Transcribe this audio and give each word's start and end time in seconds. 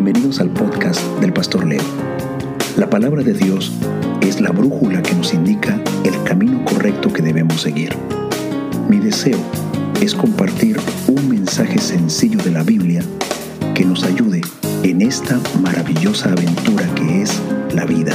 Bienvenidos 0.00 0.38
al 0.38 0.50
podcast 0.50 1.02
del 1.18 1.32
Pastor 1.32 1.66
Leo. 1.66 1.82
La 2.76 2.88
palabra 2.88 3.24
de 3.24 3.32
Dios 3.32 3.72
es 4.20 4.40
la 4.40 4.52
brújula 4.52 5.02
que 5.02 5.12
nos 5.12 5.34
indica 5.34 5.82
el 6.04 6.22
camino 6.22 6.64
correcto 6.64 7.12
que 7.12 7.20
debemos 7.20 7.62
seguir. 7.62 7.92
Mi 8.88 9.00
deseo 9.00 9.40
es 10.00 10.14
compartir 10.14 10.76
un 11.08 11.28
mensaje 11.28 11.80
sencillo 11.80 12.38
de 12.44 12.52
la 12.52 12.62
Biblia 12.62 13.02
que 13.74 13.84
nos 13.84 14.04
ayude 14.04 14.40
en 14.84 15.02
esta 15.02 15.36
maravillosa 15.60 16.30
aventura 16.30 16.86
que 16.94 17.22
es 17.22 17.42
la 17.74 17.84
vida. 17.84 18.14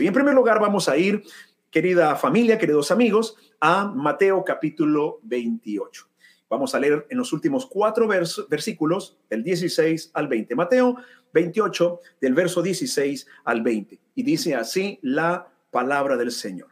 Y 0.00 0.06
en 0.06 0.14
primer 0.14 0.32
lugar 0.32 0.60
vamos 0.60 0.88
a 0.88 0.96
ir, 0.96 1.24
querida 1.70 2.16
familia, 2.16 2.56
queridos 2.56 2.90
amigos, 2.90 3.36
a 3.60 3.84
Mateo 3.84 4.42
capítulo 4.44 5.20
28. 5.24 6.08
Vamos 6.48 6.74
a 6.74 6.80
leer 6.80 7.06
en 7.10 7.18
los 7.18 7.32
últimos 7.32 7.66
cuatro 7.66 8.06
versículos, 8.06 9.18
del 9.28 9.42
16 9.42 10.10
al 10.14 10.28
20. 10.28 10.54
Mateo 10.54 10.96
28, 11.32 12.00
del 12.20 12.34
verso 12.34 12.62
16 12.62 13.26
al 13.44 13.62
20. 13.62 14.00
Y 14.14 14.22
dice 14.22 14.54
así 14.54 14.98
la 15.02 15.48
palabra 15.70 16.16
del 16.16 16.30
Señor. 16.30 16.68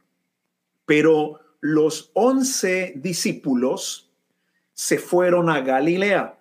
Pero 0.87 1.41
los 1.60 2.10
once 2.15 2.92
discípulos 2.96 4.12
se 4.73 4.98
fueron 4.98 5.51
a 5.51 5.60
Galilea, 5.60 6.38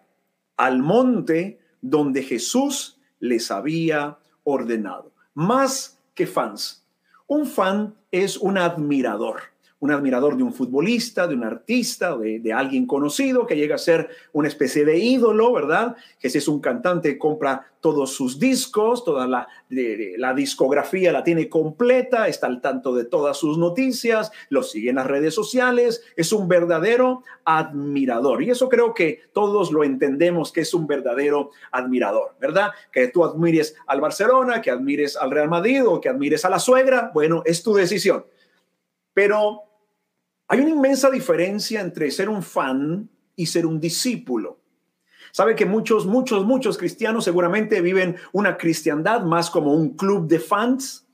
al 0.57 0.79
monte 0.79 1.59
donde 1.81 2.23
Jesús 2.23 2.99
les 3.19 3.49
había 3.51 4.19
ordenado. 4.43 5.11
Más 5.33 5.99
que 6.13 6.27
fans. 6.27 6.85
Un 7.25 7.47
fan 7.47 7.95
es 8.11 8.37
un 8.37 8.59
admirador 8.59 9.52
un 9.83 9.91
admirador 9.91 10.37
de 10.37 10.43
un 10.43 10.53
futbolista, 10.53 11.27
de 11.27 11.35
un 11.35 11.43
artista, 11.43 12.15
de, 12.15 12.53
alguien 12.53 12.87
conocido 12.87 13.45
que 13.45 13.57
llega 13.57 13.75
a 13.75 13.77
ser 13.77 14.07
una 14.31 14.47
especie 14.47 14.85
de 14.85 14.97
ídolo, 14.97 15.51
¿verdad? 15.51 15.97
Que 16.21 16.29
si 16.29 16.37
es 16.37 16.47
un 16.47 16.61
cantante 16.61 17.17
compra 17.17 17.67
todos 17.81 18.15
sus 18.15 18.39
discos, 18.39 19.03
toda 19.03 19.27
la, 19.27 19.45
la 19.67 20.33
discografía 20.33 21.11
la 21.11 21.25
tiene 21.25 21.49
completa, 21.49 22.29
está 22.29 22.47
al 22.47 22.61
tanto 22.61 22.95
de 22.95 23.03
todas 23.03 23.35
sus 23.35 23.57
noticias, 23.57 24.31
lo 24.47 24.63
sigue 24.63 24.91
en 24.91 24.95
las 24.95 25.05
redes 25.05 25.35
sociales, 25.35 26.01
es 26.15 26.31
un 26.31 26.47
verdadero 26.47 27.23
admirador. 27.43 28.41
Y 28.41 28.51
eso 28.51 28.69
creo 28.69 28.93
que 28.93 29.23
todos 29.33 29.73
lo 29.73 29.83
entendemos 29.83 30.53
que 30.53 30.61
es 30.61 30.73
un 30.73 30.87
verdadero 30.87 31.49
admirador, 31.73 32.35
¿verdad? 32.39 32.71
Que 32.89 33.09
tú 33.09 33.25
admires 33.25 33.75
al 33.85 33.99
Barcelona, 33.99 34.61
que 34.61 34.71
admires 34.71 35.17
al 35.17 35.29
Real 35.29 35.49
Madrid 35.49 35.85
o 35.85 35.99
que 35.99 36.07
admires 36.07 36.45
a 36.45 36.49
la 36.49 36.59
suegra, 36.59 37.11
bueno, 37.13 37.43
es 37.45 37.63
tu 37.63 37.73
decisión. 37.73 38.23
Pero 39.13 39.72
hay 40.47 40.59
una 40.59 40.69
inmensa 40.69 41.09
diferencia 41.09 41.81
entre 41.81 42.11
ser 42.11 42.29
un 42.29 42.43
fan 42.43 43.09
y 43.35 43.45
ser 43.45 43.65
un 43.65 43.79
discípulo. 43.79 44.59
Sabe 45.31 45.55
que 45.55 45.65
muchos, 45.65 46.05
muchos, 46.05 46.45
muchos 46.45 46.77
cristianos 46.77 47.23
seguramente 47.23 47.81
viven 47.81 48.17
una 48.33 48.57
cristiandad 48.57 49.23
más 49.23 49.49
como 49.49 49.73
un 49.73 49.95
club 49.95 50.27
de 50.27 50.39
fans, 50.39 51.07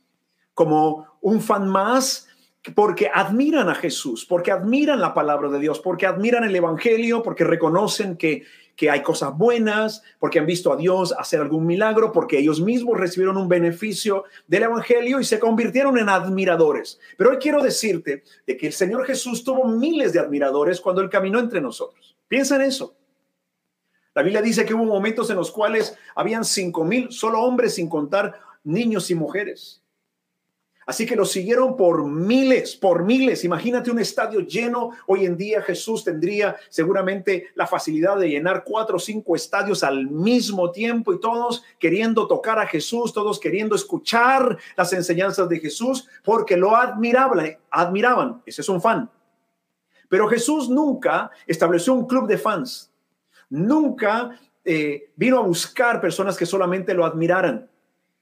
como 0.53 1.07
un 1.21 1.41
fan 1.41 1.69
más, 1.69 2.27
porque 2.75 3.09
admiran 3.13 3.69
a 3.69 3.75
Jesús, 3.75 4.25
porque 4.25 4.51
admiran 4.51 4.99
la 4.99 5.13
palabra 5.13 5.49
de 5.49 5.59
Dios, 5.59 5.79
porque 5.79 6.05
admiran 6.05 6.43
el 6.43 6.55
Evangelio, 6.55 7.23
porque 7.23 7.45
reconocen 7.45 8.17
que 8.17 8.43
que 8.79 8.89
hay 8.89 9.03
cosas 9.03 9.37
buenas, 9.37 10.03
porque 10.19 10.39
han 10.39 10.45
visto 10.45 10.71
a 10.71 10.77
Dios 10.77 11.13
hacer 11.19 11.41
algún 11.41 11.65
milagro, 11.65 12.13
porque 12.13 12.39
ellos 12.39 12.61
mismos 12.61 12.97
recibieron 12.97 13.35
un 13.35 13.49
beneficio 13.49 14.23
del 14.47 14.63
Evangelio 14.63 15.19
y 15.19 15.25
se 15.25 15.37
convirtieron 15.37 15.97
en 15.97 16.07
admiradores. 16.07 16.97
Pero 17.17 17.31
hoy 17.31 17.39
quiero 17.39 17.61
decirte 17.61 18.23
de 18.47 18.55
que 18.55 18.67
el 18.67 18.71
Señor 18.71 19.05
Jesús 19.05 19.43
tuvo 19.43 19.67
miles 19.67 20.13
de 20.13 20.21
admiradores 20.21 20.79
cuando 20.79 21.01
Él 21.01 21.09
caminó 21.09 21.39
entre 21.39 21.59
nosotros. 21.59 22.15
Piensa 22.29 22.55
en 22.55 22.61
eso. 22.61 22.95
La 24.15 24.21
Biblia 24.21 24.41
dice 24.41 24.63
que 24.63 24.73
hubo 24.73 24.85
momentos 24.85 25.29
en 25.29 25.35
los 25.35 25.51
cuales 25.51 25.97
habían 26.15 26.45
cinco 26.45 26.85
mil 26.85 27.11
solo 27.11 27.41
hombres 27.41 27.75
sin 27.75 27.89
contar 27.89 28.39
niños 28.63 29.11
y 29.11 29.15
mujeres. 29.15 29.83
Así 30.89 31.05
que 31.05 31.15
lo 31.15 31.23
siguieron 31.23 31.77
por 31.77 32.03
miles, 32.03 32.75
por 32.75 33.03
miles. 33.03 33.43
Imagínate 33.43 33.91
un 33.91 33.99
estadio 33.99 34.39
lleno. 34.39 34.89
Hoy 35.05 35.23
en 35.23 35.37
día 35.37 35.61
Jesús 35.61 36.03
tendría 36.03 36.55
seguramente 36.67 37.49
la 37.53 37.67
facilidad 37.67 38.17
de 38.17 38.27
llenar 38.27 38.63
cuatro 38.63 38.95
o 38.95 38.99
cinco 38.99 39.35
estadios 39.35 39.83
al 39.83 40.07
mismo 40.07 40.71
tiempo 40.71 41.13
y 41.13 41.19
todos 41.19 41.63
queriendo 41.77 42.25
tocar 42.25 42.57
a 42.57 42.65
Jesús, 42.65 43.13
todos 43.13 43.39
queriendo 43.39 43.75
escuchar 43.75 44.57
las 44.75 44.91
enseñanzas 44.91 45.47
de 45.47 45.59
Jesús 45.59 46.07
porque 46.23 46.57
lo 46.57 46.75
admiraban. 46.75 47.55
admiraban. 47.69 48.41
Ese 48.47 48.61
es 48.61 48.69
un 48.69 48.81
fan. 48.81 49.11
Pero 50.07 50.27
Jesús 50.27 50.71
nunca 50.71 51.29
estableció 51.45 51.93
un 51.93 52.07
club 52.07 52.27
de 52.27 52.39
fans. 52.39 52.91
Nunca 53.51 54.39
eh, 54.65 55.11
vino 55.15 55.37
a 55.37 55.43
buscar 55.43 56.01
personas 56.01 56.35
que 56.35 56.47
solamente 56.47 56.95
lo 56.95 57.05
admiraran. 57.05 57.69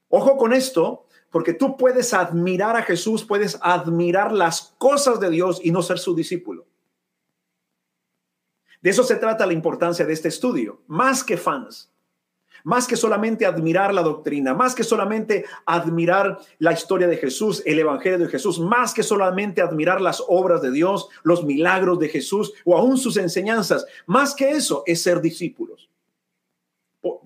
Ojo 0.09 0.35
con 0.35 0.51
esto, 0.51 1.06
porque 1.37 1.53
tú 1.53 1.77
puedes 1.77 2.15
admirar 2.15 2.75
a 2.75 2.81
Jesús, 2.81 3.23
puedes 3.23 3.59
admirar 3.61 4.31
las 4.31 4.73
cosas 4.79 5.19
de 5.19 5.29
Dios 5.29 5.61
y 5.63 5.69
no 5.69 5.83
ser 5.83 5.99
su 5.99 6.15
discípulo. 6.15 6.65
De 8.81 8.89
eso 8.89 9.03
se 9.03 9.17
trata 9.17 9.45
la 9.45 9.53
importancia 9.53 10.03
de 10.03 10.13
este 10.13 10.29
estudio, 10.29 10.81
más 10.87 11.23
que 11.23 11.37
fans, 11.37 11.91
más 12.63 12.87
que 12.87 12.95
solamente 12.95 13.45
admirar 13.45 13.93
la 13.93 14.01
doctrina, 14.01 14.55
más 14.55 14.73
que 14.73 14.83
solamente 14.83 15.45
admirar 15.67 16.39
la 16.57 16.73
historia 16.73 17.05
de 17.05 17.17
Jesús, 17.17 17.61
el 17.67 17.77
Evangelio 17.77 18.17
de 18.17 18.29
Jesús, 18.29 18.59
más 18.59 18.91
que 18.91 19.03
solamente 19.03 19.61
admirar 19.61 20.01
las 20.01 20.23
obras 20.27 20.63
de 20.63 20.71
Dios, 20.71 21.07
los 21.21 21.43
milagros 21.43 21.99
de 21.99 22.09
Jesús 22.09 22.51
o 22.65 22.75
aún 22.75 22.97
sus 22.97 23.15
enseñanzas, 23.15 23.85
más 24.07 24.33
que 24.33 24.49
eso 24.49 24.81
es 24.87 25.03
ser 25.03 25.21
discípulos. 25.21 25.87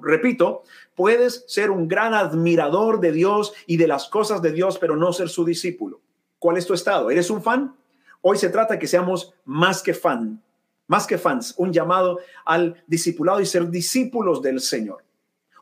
Repito, 0.02 0.64
Puedes 1.02 1.46
ser 1.48 1.72
un 1.72 1.88
gran 1.88 2.14
admirador 2.14 3.00
de 3.00 3.12
Dios 3.12 3.54
y 3.66 3.78
de 3.78 3.88
las 3.88 4.08
cosas 4.08 4.40
de 4.44 4.52
Dios, 4.52 4.78
pero 4.78 4.96
no 4.96 5.12
ser 5.14 5.30
su 5.30 5.44
discípulo. 5.44 6.00
¿Cuál 6.38 6.58
es 6.58 6.68
tu 6.68 6.76
estado? 6.76 7.10
¿Eres 7.10 7.32
un 7.32 7.42
fan? 7.42 7.76
Hoy 8.22 8.38
se 8.38 8.50
trata 8.50 8.78
que 8.78 8.86
seamos 8.86 9.34
más 9.44 9.82
que 9.82 9.96
fan, 9.96 10.44
más 10.86 11.08
que 11.08 11.18
fans, 11.18 11.56
un 11.58 11.74
llamado 11.74 12.20
al 12.46 12.84
discipulado 12.86 13.42
y 13.42 13.48
ser 13.48 13.68
discípulos 13.72 14.44
del 14.44 14.60
Señor. 14.60 15.04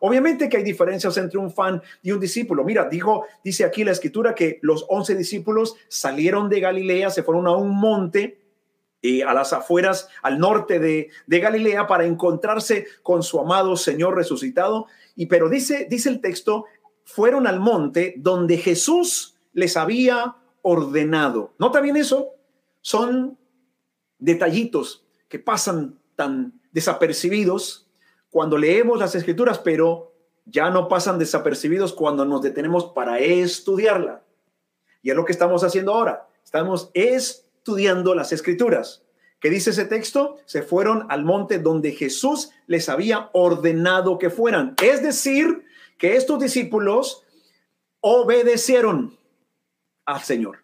Obviamente 0.01 0.49
que 0.49 0.57
hay 0.57 0.63
diferencias 0.63 1.15
entre 1.15 1.39
un 1.39 1.51
fan 1.51 1.81
y 2.01 2.11
un 2.11 2.19
discípulo. 2.19 2.65
Mira, 2.65 2.89
dijo, 2.89 3.25
dice 3.41 3.63
aquí 3.63 3.85
la 3.85 3.91
escritura 3.91 4.35
que 4.35 4.59
los 4.61 4.85
once 4.89 5.15
discípulos 5.15 5.75
salieron 5.87 6.49
de 6.49 6.59
Galilea, 6.59 7.11
se 7.11 7.23
fueron 7.23 7.47
a 7.47 7.55
un 7.55 7.79
monte 7.79 8.38
a 9.25 9.33
las 9.33 9.53
afueras, 9.53 10.09
al 10.21 10.39
norte 10.39 10.79
de, 10.79 11.09
de 11.25 11.39
Galilea, 11.39 11.87
para 11.87 12.05
encontrarse 12.05 12.85
con 13.01 13.23
su 13.23 13.39
amado 13.39 13.75
Señor 13.75 14.15
resucitado. 14.15 14.87
Y 15.15 15.27
pero 15.27 15.49
dice, 15.49 15.87
dice 15.89 16.09
el 16.09 16.21
texto, 16.21 16.65
fueron 17.05 17.47
al 17.47 17.59
monte 17.59 18.13
donde 18.17 18.57
Jesús 18.57 19.35
les 19.53 19.77
había 19.77 20.35
ordenado. 20.61 21.53
¿Nota 21.57 21.79
bien 21.81 21.97
eso? 21.97 22.29
Son 22.81 23.37
detallitos 24.19 25.05
que 25.27 25.39
pasan 25.39 25.97
tan 26.15 26.59
desapercibidos 26.71 27.87
cuando 28.29 28.57
leemos 28.57 28.99
las 28.99 29.15
escrituras, 29.15 29.59
pero 29.59 30.13
ya 30.45 30.69
no 30.69 30.87
pasan 30.87 31.17
desapercibidos 31.17 31.93
cuando 31.93 32.25
nos 32.25 32.41
detenemos 32.41 32.85
para 32.93 33.19
estudiarla. 33.19 34.23
Y 35.01 35.09
es 35.09 35.15
lo 35.15 35.25
que 35.25 35.31
estamos 35.31 35.63
haciendo 35.63 35.93
ahora. 35.93 36.27
Estamos 36.43 36.91
estudiando 36.93 37.48
las 38.15 38.31
escrituras. 38.31 39.03
¿Qué 39.39 39.49
dice 39.49 39.69
ese 39.69 39.85
texto? 39.85 40.37
Se 40.45 40.61
fueron 40.63 41.05
al 41.09 41.23
monte 41.23 41.59
donde 41.59 41.91
Jesús 41.91 42.51
les 42.67 42.89
había 42.89 43.29
ordenado 43.33 44.17
que 44.17 44.29
fueran. 44.29 44.75
Es 44.81 45.01
decir, 45.01 45.65
que 45.97 46.15
estos 46.15 46.39
discípulos 46.39 47.23
obedecieron 48.01 49.17
al 50.05 50.21
Señor. 50.21 50.63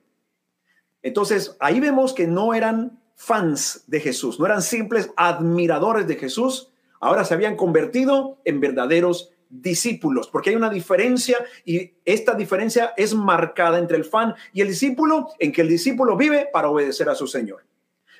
Entonces, 1.03 1.55
ahí 1.59 1.79
vemos 1.79 2.13
que 2.13 2.27
no 2.27 2.53
eran 2.53 2.99
fans 3.16 3.83
de 3.87 3.99
Jesús, 3.99 4.39
no 4.39 4.45
eran 4.45 4.61
simples 4.61 5.11
admiradores 5.16 6.08
de 6.08 6.16
Jesús, 6.16 6.72
ahora 6.99 7.23
se 7.23 7.34
habían 7.34 7.55
convertido 7.55 8.40
en 8.43 8.59
verdaderos 8.59 9.31
discípulos, 9.50 10.28
porque 10.28 10.50
hay 10.50 10.56
una 10.56 10.70
diferencia 10.70 11.38
y 11.64 11.94
esta 12.03 12.34
diferencia 12.34 12.94
es 12.97 13.14
marcada 13.14 13.80
entre 13.80 13.97
el 13.97 14.06
fan 14.06 14.34
y 14.53 14.62
el 14.62 14.70
discípulo, 14.70 15.30
en 15.40 15.52
que 15.52 15.62
el 15.62 15.70
discípulo 15.70 16.18
vive 16.18 16.50
para 16.52 16.70
obedecer 16.70 17.09
a 17.09 17.16
su 17.16 17.28
Señor. 17.28 17.64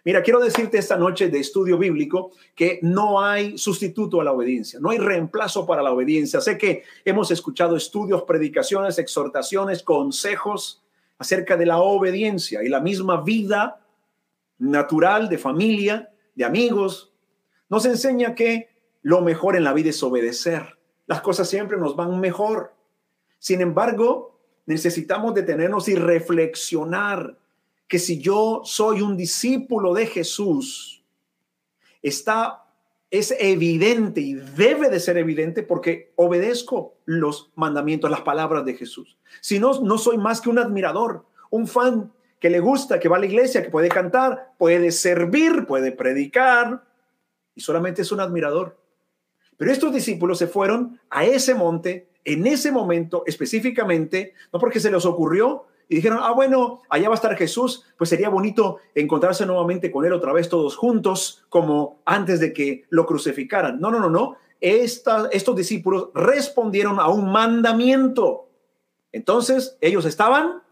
Mira, 0.06 0.22
quiero 0.22 0.39
decirte 0.39 0.77
esta 0.77 0.98
noche 0.98 1.30
de 1.30 1.39
estudio 1.39 1.80
bíblico 1.80 2.31
que 2.54 2.80
no 2.83 3.24
hay 3.24 3.57
sustituto 3.57 4.22
a 4.22 4.24
la 4.24 4.33
obediencia, 4.33 4.80
no 4.80 4.92
hay 4.92 5.00
reemplazo 5.00 5.66
para 5.66 5.81
la 5.81 5.92
obediencia. 5.92 6.39
Sé 6.42 6.60
que 6.60 6.83
hemos 7.04 7.31
escuchado 7.31 7.75
estudios, 7.75 8.22
predicaciones, 8.22 9.00
exhortaciones, 9.00 9.81
consejos 9.81 10.83
acerca 11.18 11.57
de 11.57 11.66
la 11.66 11.80
obediencia 11.80 12.63
y 12.63 12.69
la 12.69 12.81
misma 12.81 13.22
vida 13.22 13.81
natural 14.60 15.27
de 15.27 15.39
familia, 15.39 16.12
de 16.36 16.45
amigos, 16.45 17.12
nos 17.68 17.86
enseña 17.86 18.36
que 18.36 18.69
lo 19.01 19.22
mejor 19.22 19.56
en 19.56 19.63
la 19.63 19.74
vida 19.74 19.89
es 19.89 20.04
obedecer. 20.04 20.75
Las 21.07 21.21
cosas 21.21 21.49
siempre 21.49 21.77
nos 21.77 21.95
van 21.95 22.19
mejor. 22.19 22.73
Sin 23.39 23.61
embargo, 23.61 24.39
necesitamos 24.65 25.33
detenernos 25.33 25.87
y 25.87 25.95
reflexionar 25.95 27.37
que 27.87 27.99
si 27.99 28.19
yo 28.19 28.61
soy 28.63 29.01
un 29.01 29.15
discípulo 29.15 29.93
de 29.93 30.07
Jesús, 30.07 31.03
está 32.01 32.65
es 33.11 33.33
evidente 33.39 34.21
y 34.21 34.33
debe 34.33 34.89
de 34.89 34.99
ser 34.99 35.17
evidente 35.17 35.63
porque 35.63 36.11
obedezco 36.15 36.95
los 37.05 37.51
mandamientos, 37.55 38.09
las 38.09 38.21
palabras 38.21 38.65
de 38.65 38.73
Jesús. 38.73 39.17
Si 39.41 39.59
no, 39.59 39.79
no 39.81 39.97
soy 39.97 40.17
más 40.17 40.41
que 40.41 40.49
un 40.49 40.59
admirador, 40.59 41.25
un 41.49 41.67
fan 41.67 42.11
que 42.39 42.49
le 42.49 42.59
gusta, 42.59 42.99
que 42.99 43.07
va 43.07 43.17
a 43.17 43.19
la 43.19 43.27
iglesia, 43.27 43.63
que 43.63 43.69
puede 43.69 43.89
cantar, 43.89 44.53
puede 44.57 44.91
servir, 44.91 45.65
puede 45.65 45.91
predicar, 45.91 46.83
y 47.53 47.61
solamente 47.61 48.01
es 48.01 48.11
un 48.11 48.19
admirador. 48.19 48.77
Pero 49.57 49.71
estos 49.71 49.93
discípulos 49.93 50.37
se 50.37 50.47
fueron 50.47 50.99
a 51.09 51.25
ese 51.25 51.55
monte 51.55 52.09
en 52.25 52.47
ese 52.47 52.71
momento 52.71 53.23
específicamente, 53.27 54.33
no 54.51 54.59
porque 54.59 54.79
se 54.79 54.91
les 54.91 55.05
ocurrió, 55.05 55.65
y 55.87 55.95
dijeron, 55.95 56.19
ah, 56.21 56.31
bueno, 56.31 56.81
allá 56.89 57.09
va 57.09 57.13
a 57.13 57.15
estar 57.15 57.35
Jesús, 57.35 57.85
pues 57.97 58.09
sería 58.09 58.29
bonito 58.29 58.77
encontrarse 58.95 59.45
nuevamente 59.45 59.91
con 59.91 60.03
él 60.05 60.13
otra 60.13 60.33
vez 60.33 60.49
todos 60.49 60.75
juntos, 60.75 61.45
como 61.49 62.01
antes 62.05 62.39
de 62.39 62.53
que 62.53 62.85
lo 62.89 63.05
crucificaran. 63.05 63.79
No, 63.79 63.91
no, 63.91 63.99
no, 63.99 64.09
no. 64.09 64.35
estos 64.59 65.55
discípulos 65.55 66.09
respondieron 66.15 66.99
a 66.99 67.07
un 67.09 67.31
mandamiento. 67.31 68.49
Entonces, 69.11 69.77
ellos 69.79 70.05
estaban 70.05 70.63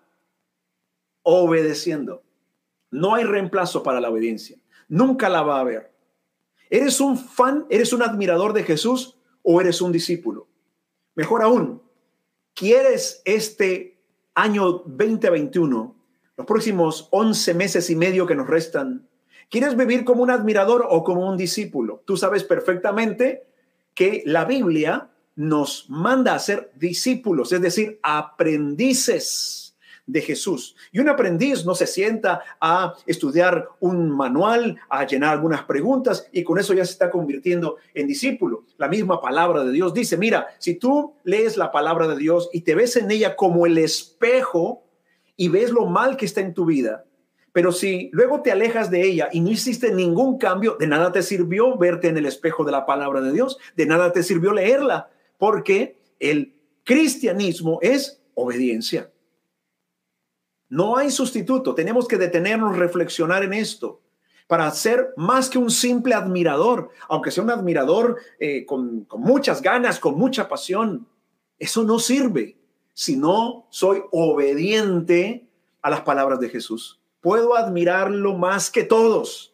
obedeciendo. 1.22 2.24
No 2.90 3.14
hay 3.14 3.24
reemplazo 3.24 3.84
para 3.84 4.02
la 4.02 4.10
obediencia. 4.10 4.58
Nunca 4.88 5.30
la 5.30 5.44
va 5.44 5.58
a 5.58 5.62
haber. 5.62 5.93
¿Eres 6.74 7.00
un 7.00 7.20
fan, 7.20 7.68
eres 7.70 7.94
un 7.94 8.02
admirador 8.02 8.52
de 8.52 8.64
Jesús 8.64 9.16
o 9.44 9.62
eres 9.62 9.80
un 9.80 9.92
discípulo? 9.92 10.48
Mejor 11.14 11.44
aún, 11.44 11.84
¿quieres 12.56 13.22
este 13.26 14.02
año 14.34 14.82
2021, 14.88 15.96
los 16.36 16.48
próximos 16.48 17.10
11 17.12 17.54
meses 17.54 17.92
y 17.92 17.96
medio 17.96 18.26
que 18.26 18.34
nos 18.34 18.48
restan, 18.48 19.08
¿quieres 19.52 19.78
vivir 19.78 20.04
como 20.04 20.24
un 20.24 20.32
admirador 20.32 20.88
o 20.90 21.04
como 21.04 21.30
un 21.30 21.38
discípulo? 21.38 22.02
Tú 22.06 22.18
sabes 22.18 22.44
perfectamente 22.44 23.44
que 23.94 24.24
la 24.26 24.46
Biblia 24.46 25.12
nos 25.36 25.88
manda 25.92 26.34
a 26.34 26.40
ser 26.40 26.72
discípulos, 26.74 27.52
es 27.52 27.62
decir, 27.62 28.00
aprendices 28.02 29.63
de 30.06 30.22
Jesús. 30.22 30.76
Y 30.92 31.00
un 31.00 31.10
aprendiz 31.10 31.66
no 31.66 31.76
se 31.76 31.88
sienta 31.88 32.42
a 32.60 32.96
estudiar 33.06 33.70
un 33.80 34.10
manual, 34.10 34.78
a 34.90 35.06
llenar 35.06 35.32
algunas 35.32 35.64
preguntas 35.64 36.28
y 36.32 36.44
con 36.44 36.60
eso 36.60 36.74
ya 36.74 36.86
se 36.86 36.92
está 36.92 37.10
convirtiendo 37.10 37.78
en 37.94 38.08
discípulo. 38.08 38.66
La 38.78 38.88
misma 38.88 39.22
palabra 39.22 39.64
de 39.64 39.72
Dios 39.72 39.94
dice, 39.94 40.18
mira, 40.18 40.48
si 40.60 40.76
tú 40.76 41.16
lees 41.24 41.58
la 41.58 41.72
palabra 41.72 42.08
de 42.08 42.18
Dios 42.18 42.50
y 42.52 42.62
te 42.62 42.76
ves 42.76 42.96
en 42.98 43.12
ella 43.12 43.36
como 43.36 43.66
el 43.66 43.78
espejo 43.78 44.84
y 45.38 45.48
ves 45.48 45.72
lo 45.72 45.86
mal 45.86 46.18
que 46.18 46.26
está 46.26 46.42
en 46.42 46.54
tu 46.54 46.66
vida, 46.66 47.06
pero 47.54 47.72
si 47.72 48.10
luego 48.12 48.42
te 48.42 48.52
alejas 48.52 48.90
de 48.90 49.04
ella 49.04 49.30
y 49.32 49.40
no 49.40 49.52
hiciste 49.52 49.94
ningún 49.94 50.38
cambio, 50.40 50.76
de 50.80 50.88
nada 50.88 51.12
te 51.12 51.22
sirvió 51.22 51.78
verte 51.78 52.08
en 52.08 52.18
el 52.18 52.26
espejo 52.26 52.66
de 52.66 52.72
la 52.72 52.86
palabra 52.86 53.22
de 53.22 53.32
Dios, 53.32 53.58
de 53.76 53.86
nada 53.86 54.12
te 54.12 54.24
sirvió 54.24 54.52
leerla, 54.54 55.10
porque 55.38 56.00
el 56.20 56.56
cristianismo 56.84 57.78
es 57.82 58.22
obediencia. 58.34 59.13
No 60.74 60.98
hay 60.98 61.12
sustituto. 61.12 61.76
Tenemos 61.76 62.08
que 62.08 62.18
detenernos, 62.18 62.76
reflexionar 62.76 63.44
en 63.44 63.54
esto 63.54 64.02
para 64.48 64.72
ser 64.72 65.14
más 65.16 65.48
que 65.48 65.60
un 65.60 65.70
simple 65.70 66.16
admirador, 66.16 66.90
aunque 67.08 67.30
sea 67.30 67.44
un 67.44 67.52
admirador 67.52 68.18
eh, 68.40 68.66
con, 68.66 69.06
con 69.06 69.22
muchas 69.22 69.62
ganas, 69.62 70.00
con 70.00 70.18
mucha 70.18 70.50
pasión. 70.50 71.08
Eso 71.60 71.84
no 71.84 72.00
sirve 72.00 72.58
si 72.92 73.16
no 73.16 73.68
soy 73.70 74.02
obediente 74.12 75.48
a 75.84 75.92
las 75.92 76.02
palabras 76.02 76.40
de 76.40 76.50
Jesús. 76.50 77.00
Puedo 77.22 77.56
admirarlo 77.56 78.34
más 78.36 78.72
que 78.72 78.82
todos, 78.82 79.54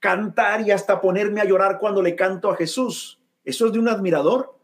cantar 0.00 0.68
y 0.68 0.70
hasta 0.70 1.00
ponerme 1.00 1.40
a 1.40 1.46
llorar 1.46 1.78
cuando 1.78 2.02
le 2.02 2.14
canto 2.14 2.50
a 2.50 2.56
Jesús. 2.56 3.18
¿Eso 3.42 3.68
es 3.68 3.72
de 3.72 3.78
un 3.78 3.88
admirador? 3.88 4.57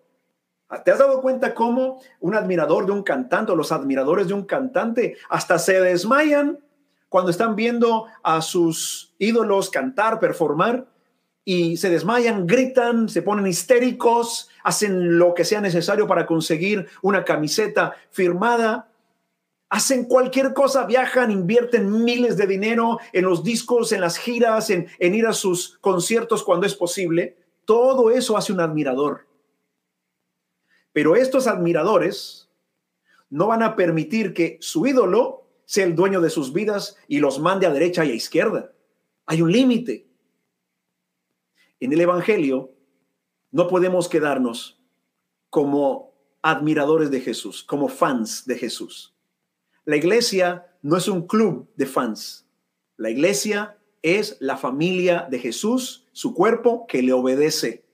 ¿Te 0.85 0.91
has 0.91 0.99
dado 0.99 1.21
cuenta 1.21 1.55
cómo 1.55 2.01
un 2.21 2.35
admirador 2.35 2.87
de 2.87 2.93
un 2.93 3.03
cantante 3.03 3.55
los 3.55 3.71
admiradores 3.71 4.29
de 4.29 4.35
un 4.35 4.45
cantante 4.45 5.17
hasta 5.29 5.59
se 5.59 5.81
desmayan 5.81 6.59
cuando 7.09 7.31
están 7.31 7.55
viendo 7.55 8.07
a 8.23 8.43
sus 8.43 9.15
ídolos 9.19 9.71
cantar, 9.71 10.19
performar? 10.19 10.87
y 11.45 11.77
se 11.77 11.91
desmayan, 11.91 12.47
gritan, 12.47 13.09
se 13.09 13.23
ponen 13.23 13.47
histéricos, 13.47 14.49
hacen 14.63 15.19
lo 15.19 15.35
que 15.35 15.45
sea 15.45 15.61
necesario 15.61 16.07
para 16.07 16.27
conseguir 16.27 16.87
una 17.03 17.25
camiseta 17.25 17.95
firmada, 18.11 18.89
hacen 19.69 20.05
cualquier 20.05 20.55
cosa, 20.55 20.87
viajan, 20.87 21.31
invierten 21.31 22.05
miles 22.05 22.37
de 22.37 22.47
dinero 22.47 22.99
en 23.13 23.25
los 23.25 23.45
discos, 23.45 23.93
en 23.93 24.01
las 24.01 24.17
giras, 24.17 24.71
en, 24.71 24.87
en 24.99 25.15
ir 25.15 25.27
a 25.27 25.33
sus 25.33 25.77
conciertos 25.81 26.43
cuando 26.43 26.67
es 26.67 26.75
posible. 26.75 27.37
Todo 27.67 28.11
eso 28.11 28.37
hace 28.37 28.53
un 28.53 28.61
admirador. 28.61 29.27
Pero 30.95 31.17
estos 31.17 31.49
admiradores 31.49 32.49
no 33.29 33.49
van 33.49 33.65
a 33.65 33.75
permitir 33.75 34.33
que 34.33 34.59
su 34.61 34.87
ídolo 34.87 35.51
sea 35.65 35.85
el 35.85 35.97
dueño 35.97 36.21
de 36.21 36.31
sus 36.31 36.53
vidas 36.53 36.97
y 37.09 37.19
los 37.19 37.41
mande 37.41 37.67
a 37.67 37.73
derecha 37.73 38.05
y 38.05 38.13
a 38.13 38.15
izquierda. 38.15 38.73
Hay 39.27 39.43
un 39.43 39.51
límite. 39.51 40.07
En 41.81 41.93
el 41.93 42.01
Evangelio 42.01 42.71
no 43.51 43.67
podemos 43.67 44.09
quedarnos 44.09 44.81
como 45.51 46.15
admiradores 46.43 47.11
de 47.11 47.21
Jesús, 47.21 47.65
como 47.65 47.89
fans 47.89 48.47
de 48.47 48.57
Jesús. 48.57 49.17
La 49.85 49.97
iglesia 49.97 50.73
no 50.81 50.97
es 50.97 51.09
un 51.09 51.27
club 51.27 51.69
de 51.75 51.87
fans. 51.87 52.47
La 52.97 53.11
iglesia 53.11 53.79
es 54.01 54.37
la 54.39 54.57
familia 54.57 55.27
de 55.29 55.41
Jesús, 55.41 56.07
su 56.13 56.35
cuerpo 56.35 56.87
que 56.87 57.03
le 57.03 57.13
obedece. 57.13 57.85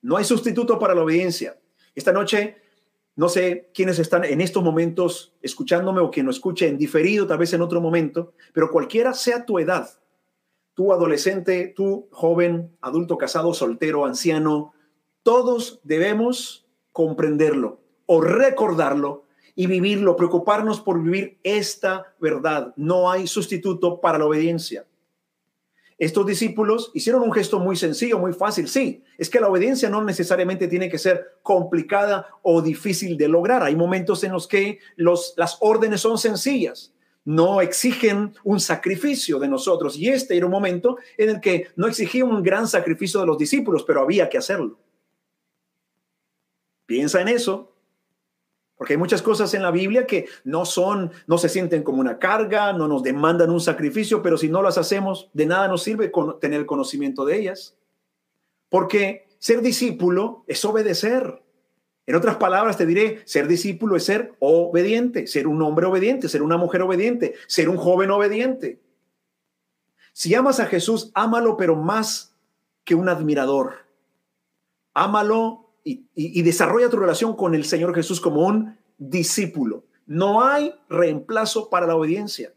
No 0.00 0.16
hay 0.16 0.24
sustituto 0.24 0.78
para 0.78 0.94
la 0.94 1.02
obediencia. 1.02 1.59
Esta 2.00 2.14
noche, 2.14 2.56
no 3.14 3.28
sé 3.28 3.70
quiénes 3.74 3.98
están 3.98 4.24
en 4.24 4.40
estos 4.40 4.64
momentos 4.64 5.34
escuchándome 5.42 6.00
o 6.00 6.10
quien 6.10 6.24
lo 6.24 6.32
escuche 6.32 6.66
en 6.66 6.78
diferido, 6.78 7.26
tal 7.26 7.36
vez 7.36 7.52
en 7.52 7.60
otro 7.60 7.82
momento, 7.82 8.32
pero 8.54 8.70
cualquiera 8.70 9.12
sea 9.12 9.44
tu 9.44 9.58
edad, 9.58 9.90
tú 10.72 10.94
adolescente, 10.94 11.74
tú 11.76 12.08
joven, 12.10 12.74
adulto, 12.80 13.18
casado, 13.18 13.52
soltero, 13.52 14.06
anciano, 14.06 14.72
todos 15.22 15.78
debemos 15.84 16.66
comprenderlo 16.90 17.82
o 18.06 18.22
recordarlo 18.22 19.24
y 19.54 19.66
vivirlo, 19.66 20.16
preocuparnos 20.16 20.80
por 20.80 21.02
vivir 21.02 21.38
esta 21.42 22.14
verdad. 22.18 22.72
No 22.76 23.10
hay 23.10 23.26
sustituto 23.26 24.00
para 24.00 24.16
la 24.16 24.24
obediencia. 24.24 24.86
Estos 26.00 26.24
discípulos 26.24 26.90
hicieron 26.94 27.20
un 27.20 27.30
gesto 27.30 27.58
muy 27.58 27.76
sencillo, 27.76 28.18
muy 28.18 28.32
fácil. 28.32 28.68
Sí, 28.68 29.04
es 29.18 29.28
que 29.28 29.38
la 29.38 29.48
obediencia 29.48 29.90
no 29.90 30.02
necesariamente 30.02 30.66
tiene 30.66 30.88
que 30.88 30.96
ser 30.96 31.38
complicada 31.42 32.26
o 32.40 32.62
difícil 32.62 33.18
de 33.18 33.28
lograr. 33.28 33.62
Hay 33.62 33.76
momentos 33.76 34.24
en 34.24 34.32
los 34.32 34.48
que 34.48 34.78
las 34.96 35.58
órdenes 35.60 36.00
son 36.00 36.16
sencillas, 36.16 36.94
no 37.26 37.60
exigen 37.60 38.32
un 38.44 38.60
sacrificio 38.60 39.38
de 39.38 39.48
nosotros. 39.48 39.94
Y 39.94 40.08
este 40.08 40.38
era 40.38 40.46
un 40.46 40.52
momento 40.52 40.96
en 41.18 41.28
el 41.28 41.40
que 41.42 41.66
no 41.76 41.86
exigía 41.86 42.24
un 42.24 42.42
gran 42.42 42.66
sacrificio 42.66 43.20
de 43.20 43.26
los 43.26 43.36
discípulos, 43.36 43.84
pero 43.86 44.00
había 44.00 44.30
que 44.30 44.38
hacerlo. 44.38 44.78
Piensa 46.86 47.20
en 47.20 47.28
eso 47.28 47.69
porque 48.80 48.94
hay 48.94 48.98
muchas 48.98 49.20
cosas 49.20 49.52
en 49.52 49.60
la 49.60 49.70
Biblia 49.70 50.06
que 50.06 50.24
no 50.42 50.64
son, 50.64 51.12
no 51.26 51.36
se 51.36 51.50
sienten 51.50 51.82
como 51.82 52.00
una 52.00 52.18
carga, 52.18 52.72
no 52.72 52.88
nos 52.88 53.02
demandan 53.02 53.50
un 53.50 53.60
sacrificio, 53.60 54.22
pero 54.22 54.38
si 54.38 54.48
no 54.48 54.62
las 54.62 54.78
hacemos, 54.78 55.28
de 55.34 55.44
nada 55.44 55.68
nos 55.68 55.82
sirve 55.82 56.10
tener 56.40 56.64
conocimiento 56.64 57.26
de 57.26 57.38
ellas. 57.38 57.76
Porque 58.70 59.28
ser 59.38 59.60
discípulo 59.60 60.44
es 60.46 60.64
obedecer. 60.64 61.42
En 62.06 62.14
otras 62.14 62.36
palabras, 62.36 62.78
te 62.78 62.86
diré, 62.86 63.20
ser 63.26 63.48
discípulo 63.48 63.96
es 63.96 64.04
ser 64.04 64.32
obediente, 64.38 65.26
ser 65.26 65.46
un 65.46 65.60
hombre 65.60 65.84
obediente, 65.84 66.30
ser 66.30 66.42
una 66.42 66.56
mujer 66.56 66.80
obediente, 66.80 67.34
ser 67.48 67.68
un 67.68 67.76
joven 67.76 68.10
obediente. 68.10 68.80
Si 70.14 70.34
amas 70.34 70.58
a 70.58 70.64
Jesús, 70.64 71.10
ámalo, 71.12 71.58
pero 71.58 71.76
más 71.76 72.34
que 72.84 72.94
un 72.94 73.10
admirador. 73.10 73.74
Ámalo 74.94 75.69
y, 75.84 76.42
desarrolla 76.42 76.90
tu 76.90 76.96
relación 76.96 77.34
con 77.34 77.54
el 77.54 77.64
Señor 77.64 77.94
Jesús 77.94 78.20
como 78.20 78.46
un 78.46 78.76
discípulo. 78.98 79.84
No 80.06 80.42
hay 80.42 80.74
reemplazo 80.88 81.70
para 81.70 81.86
la 81.86 81.96
obediencia. 81.96 82.52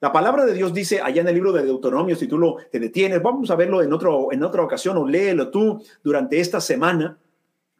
La 0.00 0.12
palabra 0.12 0.44
de 0.44 0.52
Dios 0.52 0.74
dice 0.74 1.00
allá 1.00 1.22
en 1.22 1.28
el 1.28 1.34
libro 1.34 1.52
de 1.52 1.64
Deuteronomio, 1.64 2.16
si 2.16 2.26
tú 2.26 2.36
lo 2.36 2.56
detienes, 2.72 3.22
vamos 3.22 3.50
a 3.50 3.56
verlo 3.56 3.82
en, 3.82 3.92
otro, 3.92 4.32
en 4.32 4.42
otra 4.42 4.62
ocasión 4.62 4.98
o 4.98 5.08
léelo 5.08 5.50
tú 5.50 5.82
durante 6.02 6.40
esta 6.40 6.60
semana. 6.60 7.18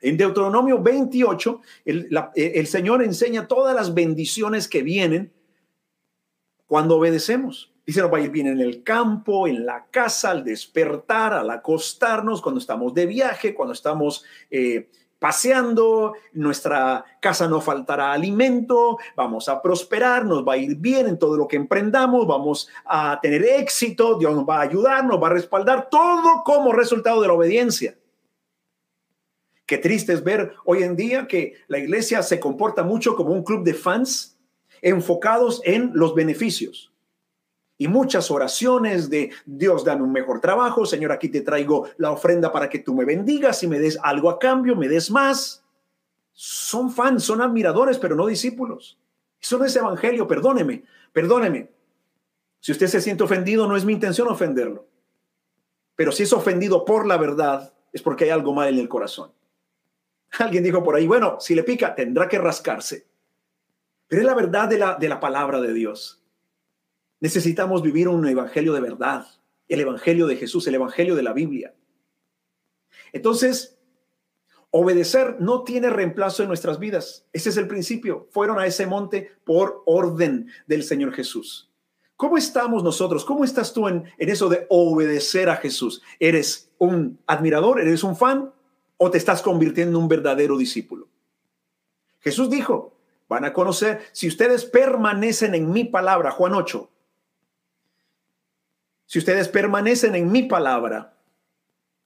En 0.00 0.16
Deuteronomio 0.16 0.80
28, 0.80 1.60
el, 1.84 2.08
el 2.34 2.66
Señor 2.66 3.02
enseña 3.02 3.46
todas 3.46 3.74
las 3.74 3.92
bendiciones 3.92 4.68
que 4.68 4.82
vienen 4.82 5.32
cuando 6.66 6.96
obedecemos. 6.96 7.73
Dice, 7.86 8.00
nos 8.00 8.10
va 8.10 8.16
a 8.16 8.22
ir 8.22 8.30
bien 8.30 8.46
en 8.46 8.60
el 8.60 8.82
campo, 8.82 9.46
en 9.46 9.66
la 9.66 9.86
casa, 9.90 10.30
al 10.30 10.42
despertar, 10.42 11.34
al 11.34 11.50
acostarnos, 11.50 12.40
cuando 12.40 12.58
estamos 12.58 12.94
de 12.94 13.04
viaje, 13.04 13.54
cuando 13.54 13.74
estamos 13.74 14.24
eh, 14.50 14.88
paseando, 15.18 16.14
nuestra 16.32 17.04
casa 17.20 17.46
no 17.46 17.60
faltará 17.60 18.12
alimento, 18.12 18.98
vamos 19.14 19.50
a 19.50 19.60
prosperar, 19.60 20.24
nos 20.24 20.48
va 20.48 20.54
a 20.54 20.56
ir 20.56 20.76
bien 20.76 21.08
en 21.08 21.18
todo 21.18 21.36
lo 21.36 21.46
que 21.46 21.56
emprendamos, 21.56 22.26
vamos 22.26 22.70
a 22.86 23.18
tener 23.20 23.44
éxito, 23.44 24.18
Dios 24.18 24.34
nos 24.34 24.48
va 24.48 24.58
a 24.58 24.62
ayudar, 24.62 25.04
nos 25.04 25.22
va 25.22 25.26
a 25.26 25.32
respaldar, 25.32 25.90
todo 25.90 26.42
como 26.42 26.72
resultado 26.72 27.20
de 27.20 27.28
la 27.28 27.34
obediencia. 27.34 27.98
Qué 29.66 29.76
triste 29.76 30.14
es 30.14 30.24
ver 30.24 30.54
hoy 30.64 30.82
en 30.82 30.96
día 30.96 31.26
que 31.26 31.54
la 31.68 31.78
iglesia 31.78 32.22
se 32.22 32.40
comporta 32.40 32.82
mucho 32.82 33.14
como 33.14 33.32
un 33.32 33.44
club 33.44 33.62
de 33.62 33.74
fans 33.74 34.38
enfocados 34.80 35.60
en 35.64 35.90
los 35.94 36.14
beneficios 36.14 36.93
y 37.76 37.88
muchas 37.88 38.30
oraciones 38.30 39.10
de 39.10 39.32
Dios, 39.44 39.84
dame 39.84 40.02
un 40.02 40.12
mejor 40.12 40.40
trabajo, 40.40 40.86
Señor, 40.86 41.10
aquí 41.10 41.28
te 41.28 41.40
traigo 41.40 41.88
la 41.96 42.12
ofrenda 42.12 42.52
para 42.52 42.68
que 42.68 42.78
tú 42.78 42.94
me 42.94 43.04
bendigas 43.04 43.62
y 43.62 43.66
me 43.66 43.80
des 43.80 43.98
algo 44.02 44.30
a 44.30 44.38
cambio, 44.38 44.76
me 44.76 44.88
des 44.88 45.10
más. 45.10 45.64
Son 46.32 46.90
fans, 46.90 47.24
son 47.24 47.40
admiradores, 47.40 47.98
pero 47.98 48.14
no 48.14 48.26
discípulos. 48.26 48.98
Eso 49.40 49.58
no 49.58 49.64
es 49.64 49.74
evangelio, 49.74 50.26
perdóneme, 50.26 50.84
perdóneme. 51.12 51.70
Si 52.60 52.72
usted 52.72 52.86
se 52.86 53.00
siente 53.00 53.24
ofendido, 53.24 53.66
no 53.66 53.76
es 53.76 53.84
mi 53.84 53.92
intención 53.92 54.28
ofenderlo. 54.28 54.86
Pero 55.96 56.12
si 56.12 56.22
es 56.22 56.32
ofendido 56.32 56.84
por 56.84 57.06
la 57.06 57.16
verdad, 57.16 57.74
es 57.92 58.02
porque 58.02 58.24
hay 58.24 58.30
algo 58.30 58.52
mal 58.52 58.68
en 58.68 58.78
el 58.78 58.88
corazón. 58.88 59.32
Alguien 60.38 60.64
dijo 60.64 60.82
por 60.82 60.96
ahí, 60.96 61.06
bueno, 61.06 61.38
si 61.40 61.54
le 61.54 61.62
pica, 61.62 61.94
tendrá 61.94 62.28
que 62.28 62.38
rascarse. 62.38 63.06
Pero 64.08 64.22
es 64.22 64.26
la 64.26 64.34
verdad 64.34 64.68
de 64.68 64.78
la, 64.78 64.94
de 64.94 65.08
la 65.08 65.20
palabra 65.20 65.60
de 65.60 65.72
Dios. 65.72 66.23
Necesitamos 67.24 67.80
vivir 67.80 68.06
un 68.06 68.28
evangelio 68.28 68.74
de 68.74 68.82
verdad, 68.82 69.26
el 69.66 69.80
evangelio 69.80 70.26
de 70.26 70.36
Jesús, 70.36 70.66
el 70.66 70.74
evangelio 70.74 71.14
de 71.14 71.22
la 71.22 71.32
Biblia. 71.32 71.74
Entonces, 73.14 73.78
obedecer 74.68 75.38
no 75.40 75.64
tiene 75.64 75.88
reemplazo 75.88 76.42
en 76.42 76.48
nuestras 76.48 76.78
vidas. 76.78 77.26
Ese 77.32 77.48
es 77.48 77.56
el 77.56 77.66
principio. 77.66 78.28
Fueron 78.30 78.58
a 78.58 78.66
ese 78.66 78.86
monte 78.86 79.30
por 79.42 79.82
orden 79.86 80.50
del 80.66 80.82
Señor 80.82 81.14
Jesús. 81.14 81.72
¿Cómo 82.14 82.36
estamos 82.36 82.84
nosotros? 82.84 83.24
¿Cómo 83.24 83.42
estás 83.42 83.72
tú 83.72 83.88
en, 83.88 84.04
en 84.18 84.28
eso 84.28 84.50
de 84.50 84.66
obedecer 84.68 85.48
a 85.48 85.56
Jesús? 85.56 86.02
¿Eres 86.20 86.72
un 86.76 87.18
admirador? 87.26 87.80
¿Eres 87.80 88.04
un 88.04 88.16
fan? 88.16 88.52
¿O 88.98 89.10
te 89.10 89.16
estás 89.16 89.40
convirtiendo 89.40 89.96
en 89.96 90.02
un 90.02 90.08
verdadero 90.10 90.58
discípulo? 90.58 91.08
Jesús 92.20 92.50
dijo, 92.50 92.98
van 93.30 93.46
a 93.46 93.54
conocer, 93.54 94.02
si 94.12 94.28
ustedes 94.28 94.66
permanecen 94.66 95.54
en 95.54 95.72
mi 95.72 95.84
palabra, 95.84 96.30
Juan 96.30 96.52
8, 96.52 96.90
si 99.06 99.18
ustedes 99.18 99.48
permanecen 99.48 100.14
en 100.14 100.30
mi 100.30 100.44
palabra, 100.44 101.14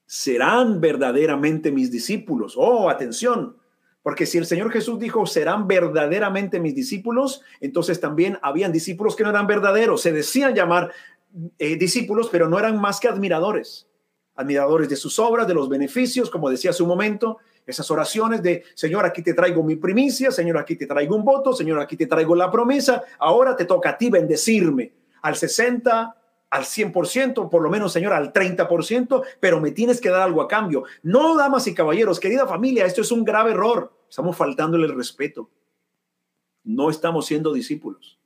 serán 0.05 0.81
verdaderamente 0.81 1.71
mis 1.71 1.91
discípulos. 1.91 2.55
Oh, 2.57 2.89
atención, 2.89 3.55
porque 4.01 4.25
si 4.25 4.37
el 4.37 4.45
Señor 4.45 4.71
Jesús 4.71 4.99
dijo, 4.99 5.25
serán 5.25 5.67
verdaderamente 5.67 6.59
mis 6.59 6.73
discípulos, 6.73 7.41
entonces 7.61 7.99
también 7.99 8.39
habían 8.41 8.71
discípulos 8.71 9.15
que 9.15 9.23
no 9.23 9.29
eran 9.29 9.45
verdaderos. 9.45 10.01
Se 10.01 10.11
decían 10.11 10.55
llamar 10.55 10.91
eh, 11.59 11.75
discípulos, 11.75 12.29
pero 12.31 12.49
no 12.49 12.57
eran 12.57 12.79
más 12.79 12.99
que 12.99 13.07
admiradores. 13.07 13.87
Admiradores 14.35 14.89
de 14.89 14.95
sus 14.95 15.19
obras, 15.19 15.47
de 15.47 15.53
los 15.53 15.69
beneficios, 15.69 16.29
como 16.29 16.49
decía 16.49 16.71
hace 16.71 16.81
un 16.81 16.89
momento, 16.89 17.37
esas 17.67 17.91
oraciones 17.91 18.41
de, 18.41 18.63
Señor, 18.73 19.05
aquí 19.05 19.21
te 19.21 19.33
traigo 19.33 19.61
mi 19.63 19.75
primicia, 19.75 20.31
Señor, 20.31 20.57
aquí 20.57 20.75
te 20.75 20.87
traigo 20.87 21.15
un 21.15 21.23
voto, 21.23 21.53
Señor, 21.53 21.79
aquí 21.79 21.95
te 21.95 22.07
traigo 22.07 22.33
la 22.35 22.49
promesa, 22.49 23.03
ahora 23.19 23.55
te 23.55 23.65
toca 23.65 23.91
a 23.91 23.97
ti 23.97 24.09
bendecirme. 24.09 24.93
Al 25.21 25.35
60, 25.35 26.15
al 26.49 26.63
100%, 26.63 27.49
por 27.49 27.61
lo 27.61 27.69
menos, 27.69 27.93
Señor, 27.93 28.13
al 28.13 28.33
30%, 28.33 29.23
pero 29.39 29.59
me 29.59 29.71
tienes 29.71 30.01
que 30.01 30.09
dar 30.09 30.21
algo 30.21 30.41
a 30.41 30.47
cambio. 30.47 30.83
No, 31.03 31.37
damas 31.37 31.67
y 31.67 31.75
caballeros, 31.75 32.19
querida 32.19 32.47
familia, 32.47 32.85
esto 32.85 33.01
es 33.01 33.11
un 33.11 33.23
grave 33.23 33.51
error. 33.51 33.93
Estamos 34.09 34.35
faltándole 34.35 34.87
el 34.87 34.95
respeto. 34.95 35.49
No 36.63 36.89
estamos 36.89 37.27
siendo 37.27 37.53
discípulos. 37.53 38.19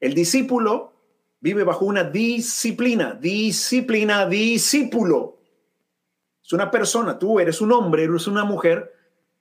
El 0.00 0.14
discípulo 0.14 0.92
vive 1.40 1.64
bajo 1.64 1.84
una 1.84 2.04
disciplina, 2.04 3.14
disciplina, 3.14 4.26
discípulo. 4.26 5.38
Es 6.42 6.52
una 6.52 6.70
persona, 6.70 7.18
tú 7.18 7.40
eres 7.40 7.60
un 7.60 7.72
hombre, 7.72 8.04
eres 8.04 8.26
una 8.26 8.44
mujer 8.44 8.92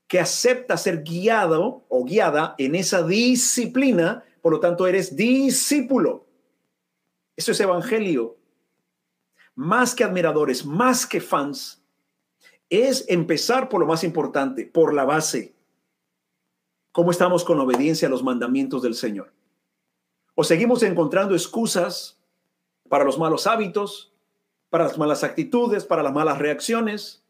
que 0.07 0.19
acepta 0.19 0.77
ser 0.77 1.03
guiado 1.03 1.85
o 1.89 2.03
guiada 2.03 2.55
en 2.57 2.75
esa 2.75 3.03
disciplina, 3.03 4.23
por 4.41 4.53
lo 4.53 4.59
tanto 4.59 4.87
eres 4.87 5.15
discípulo. 5.15 6.25
Eso 7.35 7.51
es 7.51 7.59
evangelio. 7.59 8.37
Más 9.55 9.95
que 9.95 10.03
admiradores, 10.03 10.65
más 10.65 11.05
que 11.05 11.21
fans, 11.21 11.81
es 12.69 13.05
empezar 13.07 13.69
por 13.69 13.79
lo 13.79 13.85
más 13.85 14.03
importante, 14.03 14.65
por 14.65 14.93
la 14.93 15.05
base. 15.05 15.55
¿Cómo 16.91 17.11
estamos 17.11 17.43
con 17.43 17.59
obediencia 17.59 18.07
a 18.07 18.11
los 18.11 18.23
mandamientos 18.23 18.81
del 18.81 18.95
Señor? 18.95 19.33
¿O 20.33 20.43
seguimos 20.43 20.83
encontrando 20.83 21.35
excusas 21.35 22.17
para 22.89 23.03
los 23.03 23.17
malos 23.17 23.47
hábitos, 23.47 24.13
para 24.69 24.85
las 24.85 24.97
malas 24.97 25.23
actitudes, 25.23 25.85
para 25.85 26.03
las 26.03 26.13
malas 26.13 26.37
reacciones, 26.37 27.23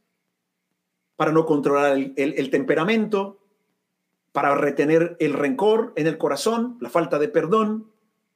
para 1.15 1.31
no 1.31 1.45
controlar 1.45 1.93
el, 1.93 2.13
el 2.15 2.49
temperamento, 2.49 3.39
para 4.31 4.53
retener 4.55 5.15
el 5.19 5.33
rencor 5.33 5.93
en 5.95 6.07
el 6.07 6.17
corazón, 6.17 6.77
la 6.79 6.89
falta 6.89 7.19
de 7.19 7.27
perdón? 7.27 7.91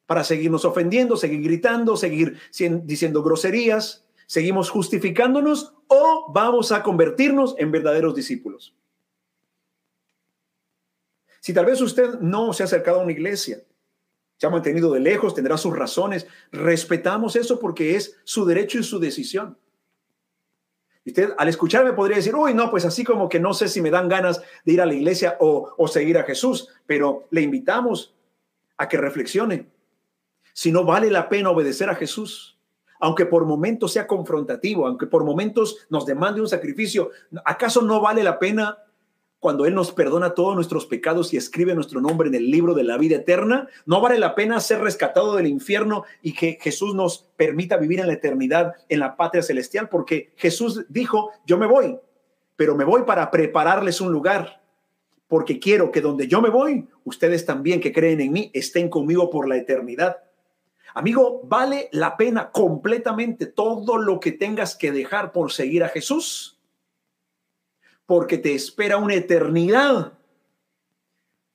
Para 0.10 0.24
seguirnos 0.24 0.66
ofendiendo, 0.66 1.16
seguir 1.18 1.44
gritando, 1.44 1.96
seguir 1.96 2.40
diciendo 2.84 3.22
groserías, 3.22 4.08
seguimos 4.26 4.72
justificándonos 4.72 5.76
o 5.86 6.32
vamos 6.34 6.72
a 6.72 6.82
convertirnos 6.82 7.54
en 7.60 7.70
verdaderos 7.72 8.16
discípulos. 8.16 8.76
Si 11.42 11.54
tal 11.54 11.68
vez 11.68 11.80
usted 11.80 12.16
no 12.22 12.54
se 12.54 12.64
ha 12.64 12.66
acercado 12.66 13.00
a 13.00 13.04
una 13.04 13.12
iglesia, 13.12 13.62
se 14.36 14.48
ha 14.48 14.50
mantenido 14.50 14.92
de 14.94 15.00
lejos, 15.00 15.36
tendrá 15.36 15.60
sus 15.60 15.78
razones, 15.78 16.26
respetamos 16.52 17.36
eso 17.36 17.60
porque 17.60 17.96
es 17.96 18.18
su 18.24 18.46
derecho 18.46 18.80
y 18.80 18.84
su 18.84 18.98
decisión. 18.98 19.60
Usted 21.06 21.34
al 21.38 21.50
escucharme 21.50 21.94
podría 21.94 22.18
decir, 22.18 22.34
uy, 22.34 22.56
no, 22.56 22.72
pues 22.72 22.84
así 22.84 23.04
como 23.04 23.30
que 23.30 23.40
no 23.40 23.54
sé 23.54 23.68
si 23.68 23.80
me 23.80 23.92
dan 23.92 24.10
ganas 24.10 24.42
de 24.66 24.74
ir 24.74 24.82
a 24.82 24.88
la 24.88 24.96
iglesia 24.96 25.38
o, 25.40 25.76
o 25.78 25.88
seguir 25.88 26.18
a 26.18 26.24
Jesús, 26.24 26.68
pero 26.88 27.28
le 27.30 27.42
invitamos 27.42 28.16
a 28.76 28.90
que 28.90 28.98
reflexione 28.98 29.68
si 30.60 30.74
no 30.74 30.84
vale 30.84 31.10
la 31.10 31.30
pena 31.30 31.52
obedecer 31.52 31.90
a 31.90 31.96
Jesús. 31.96 32.58
Aunque 33.00 33.26
por 33.26 33.46
momentos 33.46 33.94
sea 33.94 34.08
confrontativo, 34.08 34.86
aunque 34.86 35.08
por 35.08 35.24
momentos 35.24 35.88
nos 35.90 36.06
demande 36.06 36.42
un 36.42 36.50
sacrificio, 36.50 37.12
¿acaso 37.46 37.82
no 37.82 38.02
vale 38.02 38.24
la 38.24 38.40
pena 38.40 38.78
cuando 39.40 39.66
Él 39.66 39.74
nos 39.74 39.94
perdona 39.94 40.34
todos 40.34 40.56
nuestros 40.56 40.86
pecados 40.86 41.34
y 41.34 41.38
escribe 41.38 41.74
nuestro 41.76 42.02
nombre 42.02 42.28
en 42.28 42.36
el 42.36 42.52
libro 42.52 42.74
de 42.74 42.84
la 42.84 42.98
vida 42.98 43.16
eterna? 43.16 43.70
¿No 43.86 44.02
vale 44.02 44.20
la 44.20 44.36
pena 44.36 44.60
ser 44.60 44.82
rescatado 44.82 45.38
del 45.38 45.48
infierno 45.48 46.04
y 46.22 46.34
que 46.34 46.58
Jesús 46.60 46.94
nos 46.94 47.20
permita 47.38 47.78
vivir 47.78 48.02
en 48.02 48.08
la 48.08 48.14
eternidad 48.16 48.74
en 48.90 49.00
la 49.00 49.16
patria 49.16 49.44
celestial? 49.44 49.88
Porque 49.88 50.34
Jesús 50.36 50.86
dijo, 50.90 51.32
yo 51.46 51.58
me 51.58 51.68
voy, 51.68 51.98
pero 52.58 52.76
me 52.76 52.84
voy 52.84 53.04
para 53.04 53.32
prepararles 53.32 54.02
un 54.02 54.12
lugar, 54.12 54.62
porque 55.30 55.58
quiero 55.58 55.90
que 55.90 56.02
donde 56.02 56.28
yo 56.28 56.42
me 56.42 56.50
voy, 56.50 56.86
ustedes 57.06 57.46
también 57.46 57.80
que 57.80 57.94
creen 57.94 58.20
en 58.20 58.34
mí 58.34 58.52
estén 58.54 58.90
conmigo 58.90 59.30
por 59.30 59.48
la 59.48 59.56
eternidad. 59.56 60.18
Amigo, 60.94 61.42
vale 61.44 61.90
la 61.92 62.18
pena 62.18 62.52
completamente 62.52 63.46
todo 63.46 63.98
lo 63.98 64.20
que 64.20 64.32
tengas 64.32 64.76
que 64.76 64.92
dejar 64.92 65.32
por 65.32 65.52
seguir 65.52 65.84
a 65.84 65.90
Jesús, 65.90 66.60
porque 68.06 68.38
te 68.38 68.56
espera 68.56 68.98
una 68.98 69.16
eternidad 69.16 70.14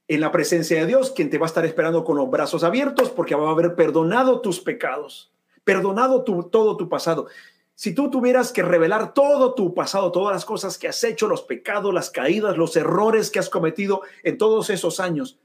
en 0.07 0.21
la 0.21 0.31
presencia 0.31 0.81
de 0.81 0.87
Dios, 0.87 1.11
quien 1.11 1.31
te 1.31 1.38
va 1.38 1.47
a 1.47 1.49
estar 1.49 1.64
esperando 1.64 2.05
con 2.05 2.17
los 2.17 2.31
brazos 2.31 2.62
abiertos, 2.62 3.11
porque 3.11 3.35
va 3.35 3.49
a 3.49 3.53
haber 3.53 3.75
perdonado 3.75 4.41
tus 4.41 4.61
pecados, 4.61 5.33
perdonado 5.64 6.23
todo 6.23 6.76
tu 6.76 6.88
pasado. 6.88 7.26
Si 7.75 7.93
tú 7.93 8.11
tuvieras 8.11 8.53
que 8.53 8.62
revelar 8.62 9.14
todo 9.14 9.55
tu 9.55 9.75
pasado, 9.75 10.12
todas 10.12 10.33
las 10.35 10.45
cosas 10.45 10.79
que 10.79 10.87
has 10.87 11.03
hecho, 11.03 11.26
los 11.26 11.43
pecados, 11.43 11.93
las 11.93 12.11
caídas, 12.11 12.57
los 12.57 12.76
errores 12.76 13.31
que 13.31 13.41
has 13.41 13.50
cometido 13.50 14.03
en 14.23 14.38
todos 14.38 14.71
esos 14.71 15.00
años, 15.00 15.41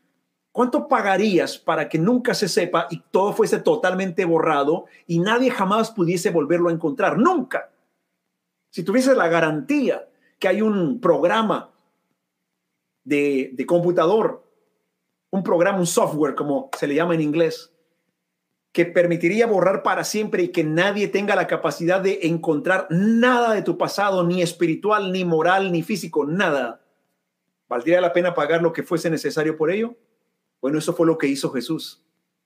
¿Cuánto 0.52 0.88
pagarías 0.88 1.58
para 1.58 1.88
que 1.88 2.00
nunca 2.00 2.34
se 2.34 2.48
sepa 2.48 2.88
y 2.90 3.02
todo 3.12 3.34
fuese 3.34 3.60
totalmente 3.60 4.26
borrado 4.26 4.86
y 5.06 5.20
nadie 5.20 5.52
jamás 5.52 5.92
pudiese 5.92 6.32
volverlo 6.32 6.70
a 6.70 6.74
encontrar? 6.74 7.18
Nunca. 7.18 7.72
Si 8.70 8.84
tuviese 8.84 9.16
la 9.16 9.28
garantía 9.28 10.08
que 10.40 10.48
hay 10.48 10.62
un 10.62 11.00
programa 11.00 11.72
de, 13.04 13.52
de 13.54 13.66
computador, 13.66 14.44
un 15.30 15.44
programa, 15.44 15.80
un 15.80 15.88
software, 15.88 16.36
como 16.36 16.70
se 16.78 16.88
le 16.88 16.96
llama 16.96 17.14
en 17.14 17.22
inglés, 17.22 17.72
que 18.72 18.86
permitiría 18.86 19.48
borrar 19.48 19.84
para 19.84 20.04
siempre 20.04 20.44
y 20.44 20.50
que 20.50 20.64
nadie 20.64 21.08
tenga 21.08 21.36
la 21.36 21.48
capacidad 21.48 22.02
de 22.02 22.20
encontrar 22.24 22.88
nada 22.90 23.54
de 23.54 23.62
tu 23.62 23.78
pasado, 23.78 24.24
ni 24.24 24.42
espiritual, 24.42 25.12
ni 25.12 25.26
moral, 25.26 25.72
ni 25.72 25.84
físico, 25.84 26.26
nada. 26.26 26.82
¿Valdría 27.68 28.02
la 28.02 28.14
pena 28.14 28.34
pagar 28.34 28.62
lo 28.62 28.74
que 28.74 28.84
fuese 28.84 29.10
necesario 29.10 29.58
por 29.58 29.72
ello? 29.72 29.96
Bueno, 30.62 30.78
eso 30.78 30.94
fue 30.94 31.08
lo 31.08 31.18
que 31.18 31.28
hizo 31.28 31.52
Jesús. 31.52 32.04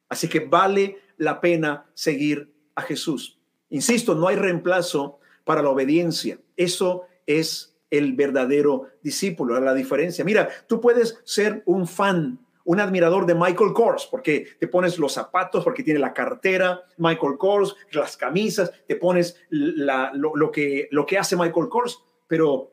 Así 0.09 0.27
que 0.27 0.41
vale 0.41 0.99
la 1.17 1.41
pena 1.41 1.85
seguir 1.93 2.53
a 2.75 2.81
Jesús. 2.81 3.39
Insisto, 3.69 4.15
no 4.15 4.27
hay 4.27 4.35
reemplazo 4.35 5.19
para 5.43 5.61
la 5.61 5.69
obediencia. 5.69 6.39
Eso 6.55 7.03
es 7.25 7.75
el 7.89 8.13
verdadero 8.13 8.87
discípulo, 9.01 9.59
la 9.59 9.73
diferencia. 9.73 10.25
Mira, 10.25 10.49
tú 10.67 10.81
puedes 10.81 11.19
ser 11.25 11.61
un 11.65 11.87
fan, 11.87 12.39
un 12.65 12.79
admirador 12.79 13.25
de 13.25 13.35
Michael 13.35 13.73
Kors, 13.73 14.07
porque 14.09 14.47
te 14.59 14.67
pones 14.67 14.97
los 14.97 15.13
zapatos, 15.13 15.63
porque 15.63 15.83
tiene 15.83 15.99
la 15.99 16.13
cartera 16.13 16.81
Michael 16.97 17.37
Kors, 17.37 17.75
las 17.91 18.17
camisas, 18.17 18.71
te 18.87 18.95
pones 18.95 19.37
lo, 19.49 20.51
que, 20.51 20.87
lo 20.91 21.05
que 21.05 21.17
hace 21.17 21.35
Michael 21.35 21.69
Kors, 21.69 22.03
pero 22.27 22.71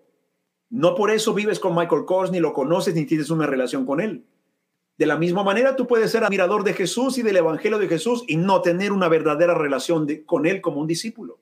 no 0.71 0.95
por 0.95 1.11
eso 1.11 1.35
vives 1.35 1.61
con 1.61 1.75
Michael 1.75 2.05
Kors, 2.07 2.31
ni 2.31 2.41
lo 2.41 2.53
conoces, 2.53 2.95
ni 2.95 3.05
tienes 3.05 3.29
una 3.29 3.47
relación 3.47 3.85
con 3.85 4.01
él. 4.01 4.25
De 5.00 5.07
la 5.07 5.16
misma 5.16 5.42
manera, 5.42 5.76
tú 5.76 5.87
puedes 5.87 6.11
ser 6.11 6.25
admirador 6.25 6.62
de 6.62 6.75
Jesús 6.75 7.16
y 7.16 7.23
del 7.23 7.38
Evangelio 7.38 7.78
de 7.78 7.88
Jesús 7.88 8.23
y 8.26 8.37
no 8.37 8.61
tener 8.61 8.92
una 8.92 9.09
verdadera 9.09 9.54
relación 9.54 10.07
con 10.26 10.45
él 10.45 10.61
como 10.61 10.78
un 10.78 10.87
discípulo. 10.87 11.40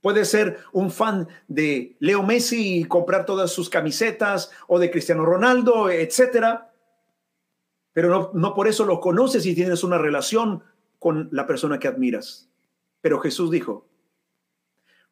Puedes 0.00 0.28
ser 0.28 0.60
un 0.70 0.92
fan 0.92 1.26
de 1.48 1.96
Leo 1.98 2.22
Messi 2.22 2.78
y 2.78 2.84
comprar 2.84 3.26
todas 3.26 3.50
sus 3.50 3.68
camisetas 3.68 4.52
o 4.68 4.78
de 4.78 4.92
Cristiano 4.92 5.24
Ronaldo, 5.24 5.90
etcétera, 5.90 6.72
pero 7.92 8.10
no, 8.10 8.30
no 8.32 8.54
por 8.54 8.68
eso 8.68 8.84
lo 8.84 9.00
conoces 9.00 9.44
y 9.44 9.56
tienes 9.56 9.82
una 9.82 9.98
relación 9.98 10.62
con 11.00 11.28
la 11.32 11.48
persona 11.48 11.80
que 11.80 11.88
admiras. 11.88 12.48
Pero 13.00 13.18
Jesús 13.18 13.50
dijo, 13.50 13.88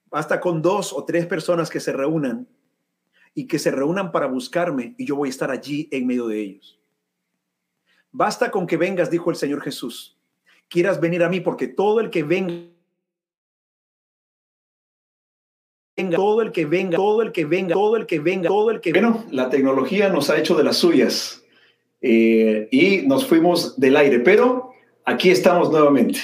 basta 0.08 0.38
con 0.40 0.62
dos 0.62 0.92
o 0.92 1.04
tres 1.04 1.26
personas 1.26 1.68
que 1.68 1.80
se 1.80 1.92
reúnan 1.92 2.46
y 3.34 3.46
que 3.46 3.58
se 3.58 3.70
reúnan 3.70 4.12
para 4.12 4.26
buscarme 4.26 4.94
y 4.96 5.06
yo 5.06 5.16
voy 5.16 5.28
a 5.28 5.30
estar 5.30 5.50
allí 5.50 5.88
en 5.90 6.06
medio 6.06 6.26
de 6.26 6.40
ellos. 6.40 6.78
Basta 8.12 8.50
con 8.50 8.66
que 8.66 8.76
vengas, 8.76 9.10
dijo 9.10 9.30
el 9.30 9.36
Señor 9.36 9.60
Jesús. 9.60 10.16
Quieras 10.68 11.00
venir 11.00 11.22
a 11.24 11.28
mí 11.28 11.40
porque 11.40 11.66
todo 11.66 12.00
el 12.00 12.10
que 12.10 12.22
venga 12.22 12.74
todo 16.10 16.42
el 16.42 16.52
que 16.52 16.66
venga, 16.66 16.96
todo 16.96 17.22
el 17.22 17.32
que 17.32 17.44
venga, 17.44 17.74
todo 17.74 17.96
el 17.96 18.06
que 18.06 18.18
venga, 18.18 18.48
todo 18.48 18.70
el 18.70 18.80
que 18.80 18.92
venga. 18.92 19.10
Bueno, 19.10 19.26
la 19.30 19.48
tecnología 19.48 20.08
nos 20.08 20.30
ha 20.30 20.38
hecho 20.38 20.56
de 20.56 20.64
las 20.64 20.76
suyas 20.76 21.42
eh, 22.00 22.68
y 22.70 23.06
nos 23.06 23.26
fuimos 23.26 23.78
del 23.78 23.96
aire, 23.96 24.20
pero 24.20 24.72
aquí 25.04 25.30
estamos 25.30 25.70
nuevamente. 25.70 26.20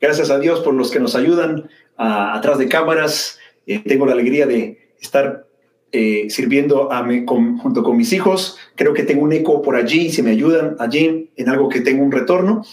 Gracias 0.00 0.30
a 0.30 0.38
Dios 0.38 0.60
por 0.60 0.74
los 0.74 0.90
que 0.90 1.00
nos 1.00 1.14
ayudan 1.14 1.68
atrás 1.96 2.58
de 2.58 2.68
cámaras. 2.68 3.38
Eh, 3.66 3.78
tengo 3.80 4.04
la 4.06 4.12
alegría 4.12 4.46
de 4.46 4.94
estar 5.00 5.46
eh, 5.96 6.26
sirviendo 6.28 6.92
a 6.92 7.06
junto 7.24 7.84
con 7.84 7.96
mis 7.96 8.12
hijos. 8.12 8.58
Creo 8.74 8.92
que 8.92 9.04
tengo 9.04 9.22
un 9.22 9.32
eco 9.32 9.62
por 9.62 9.76
allí, 9.76 10.10
si 10.10 10.24
me 10.24 10.32
ayudan 10.32 10.74
allí 10.80 11.30
en 11.36 11.48
algo 11.48 11.68
que 11.68 11.82
tengo 11.82 12.02
un 12.02 12.10
retorno. 12.10 12.64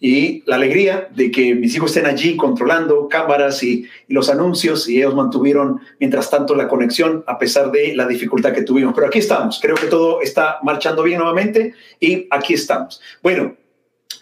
Y 0.00 0.42
la 0.46 0.56
alegría 0.56 1.10
de 1.14 1.30
que 1.30 1.54
mis 1.54 1.76
hijos 1.76 1.94
estén 1.94 2.10
allí 2.10 2.36
controlando 2.36 3.06
cámaras 3.06 3.62
y, 3.62 3.84
los 4.08 4.30
anuncios 4.30 4.88
y 4.88 4.96
ellos 4.96 5.14
mantuvieron 5.14 5.80
mientras 5.98 6.30
tanto 6.30 6.54
la 6.54 6.68
conexión 6.68 7.22
a 7.26 7.38
pesar 7.38 7.70
de 7.70 7.94
la 7.94 8.06
dificultad 8.06 8.54
que 8.54 8.62
tuvimos. 8.62 8.94
Pero 8.94 9.08
aquí 9.08 9.18
estamos, 9.18 9.60
creo 9.60 9.74
que 9.74 9.86
todo 9.86 10.22
está 10.22 10.58
marchando 10.62 11.02
bien 11.02 11.18
nuevamente 11.18 11.74
y 12.00 12.28
aquí 12.30 12.54
estamos. 12.54 12.98
Bueno, 13.22 13.56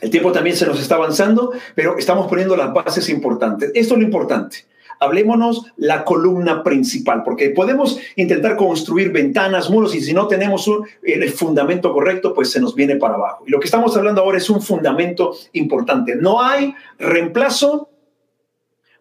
el 0.01 0.11
tiempo 0.11 0.33
también 0.33 0.57
se 0.57 0.67
nos 0.67 0.81
está 0.81 0.97
avanzando, 0.97 1.53
pero 1.77 1.97
estamos 1.97 2.27
poniendo 2.27 2.57
las 2.57 2.73
bases 2.73 3.09
importantes. 3.09 3.71
Esto 3.73 3.95
es 3.95 4.01
lo 4.01 4.05
importante 4.05 4.67
hablémonos 5.01 5.67
la 5.77 6.05
columna 6.05 6.63
principal, 6.63 7.23
porque 7.25 7.51
podemos 7.51 7.99
intentar 8.17 8.57
construir 8.57 9.13
ventanas, 9.13 9.71
muros, 9.71 9.95
y 9.95 10.01
si 10.01 10.13
no 10.13 10.27
tenemos 10.27 10.71
el 11.03 11.31
fundamento 11.31 11.93
correcto, 11.93 12.35
pues 12.35 12.51
se 12.51 12.61
nos 12.61 12.75
viene 12.75 12.97
para 12.97 13.15
abajo. 13.15 13.45
Y 13.47 13.51
lo 13.51 13.61
que 13.61 13.67
estamos 13.67 13.97
hablando 13.97 14.23
ahora 14.23 14.39
es 14.39 14.51
un 14.51 14.63
fundamento 14.63 15.35
importante. 15.53 16.17
No 16.17 16.43
hay 16.43 16.75
reemplazo 16.99 17.91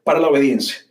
para 0.03 0.19
la 0.19 0.27
obediencia. 0.27 0.86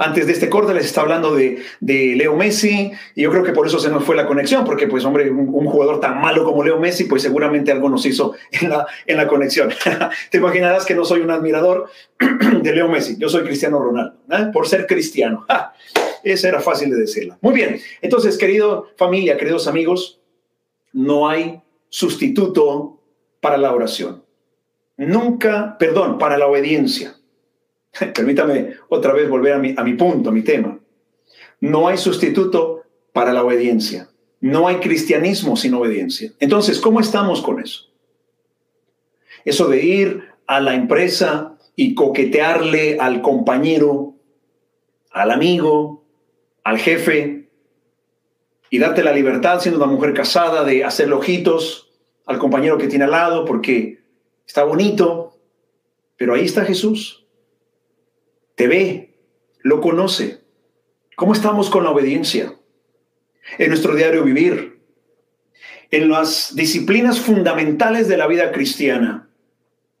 Antes 0.00 0.28
de 0.28 0.32
este 0.32 0.48
corte 0.48 0.72
les 0.72 0.84
está 0.84 1.00
hablando 1.00 1.34
de, 1.34 1.60
Leo 1.80 2.36
Messi 2.36 2.92
y 3.16 3.22
yo 3.22 3.32
creo 3.32 3.42
que 3.42 3.50
por 3.50 3.66
eso 3.66 3.80
se 3.80 3.90
nos 3.90 4.04
fue 4.04 4.14
la 4.14 4.28
conexión, 4.28 4.64
porque 4.64 4.86
pues 4.86 5.04
hombre, 5.04 5.28
un, 5.28 5.66
jugador 5.66 5.98
tan 5.98 6.20
malo 6.20 6.44
como 6.44 6.62
Leo 6.62 6.78
Messi, 6.78 7.04
pues 7.04 7.22
seguramente 7.22 7.72
algo 7.72 7.88
nos 7.88 8.06
hizo 8.06 8.34
en 8.52 8.70
la, 8.70 8.86
en 9.06 9.16
la 9.16 9.26
conexión. 9.26 9.70
Te 10.30 10.38
imaginarás 10.38 10.86
que 10.86 10.94
no 10.94 11.04
soy 11.04 11.20
un 11.20 11.32
admirador 11.32 11.90
de 12.62 12.72
Leo 12.72 12.88
Messi, 12.88 13.16
yo 13.18 13.28
soy 13.28 13.42
Cristiano 13.42 13.80
Ronaldo, 13.80 14.20
¿eh? 14.30 14.50
por 14.52 14.68
ser 14.68 14.86
cristiano. 14.86 15.44
Esa 16.22 16.48
era 16.48 16.60
fácil 16.60 16.90
de 16.90 16.96
decirla. 16.96 17.36
Muy 17.40 17.54
bien, 17.54 17.80
entonces 18.00 18.38
querido 18.38 18.90
familia, 18.96 19.36
queridos 19.36 19.66
amigos, 19.66 20.20
no 20.92 21.28
hay 21.28 21.60
sustituto 21.88 23.00
para 23.40 23.56
la 23.56 23.72
oración. 23.72 24.22
Nunca, 24.96 25.76
perdón, 25.76 26.18
para 26.18 26.38
la 26.38 26.46
obediencia. 26.46 27.17
Permítame 28.14 28.74
otra 28.88 29.12
vez 29.12 29.28
volver 29.28 29.54
a 29.54 29.58
mi, 29.58 29.74
a 29.76 29.82
mi 29.82 29.94
punto, 29.94 30.30
a 30.30 30.32
mi 30.32 30.42
tema. 30.42 30.78
No 31.60 31.88
hay 31.88 31.98
sustituto 31.98 32.82
para 33.12 33.32
la 33.32 33.42
obediencia. 33.42 34.08
No 34.40 34.68
hay 34.68 34.76
cristianismo 34.76 35.56
sin 35.56 35.74
obediencia. 35.74 36.32
Entonces, 36.38 36.80
¿cómo 36.80 37.00
estamos 37.00 37.42
con 37.42 37.60
eso? 37.60 37.86
Eso 39.44 39.68
de 39.68 39.84
ir 39.84 40.22
a 40.46 40.60
la 40.60 40.74
empresa 40.74 41.56
y 41.74 41.94
coquetearle 41.94 42.98
al 43.00 43.22
compañero, 43.22 44.14
al 45.10 45.30
amigo, 45.30 46.04
al 46.64 46.78
jefe, 46.78 47.48
y 48.70 48.78
darte 48.78 49.02
la 49.02 49.12
libertad 49.12 49.60
siendo 49.60 49.82
una 49.82 49.92
mujer 49.92 50.12
casada 50.12 50.64
de 50.64 50.84
hacerle 50.84 51.14
ojitos 51.14 51.90
al 52.26 52.38
compañero 52.38 52.78
que 52.78 52.88
tiene 52.88 53.06
al 53.06 53.12
lado 53.12 53.44
porque 53.44 54.00
está 54.46 54.64
bonito, 54.64 55.38
pero 56.16 56.34
ahí 56.34 56.44
está 56.44 56.64
Jesús 56.64 57.27
te 58.58 58.66
ve, 58.66 59.14
lo 59.62 59.80
conoce. 59.80 60.40
¿Cómo 61.14 61.32
estamos 61.32 61.70
con 61.70 61.84
la 61.84 61.90
obediencia? 61.90 62.56
En 63.56 63.68
nuestro 63.68 63.94
diario 63.94 64.24
vivir, 64.24 64.80
en 65.92 66.08
las 66.08 66.56
disciplinas 66.56 67.20
fundamentales 67.20 68.08
de 68.08 68.16
la 68.16 68.26
vida 68.26 68.50
cristiana. 68.50 69.30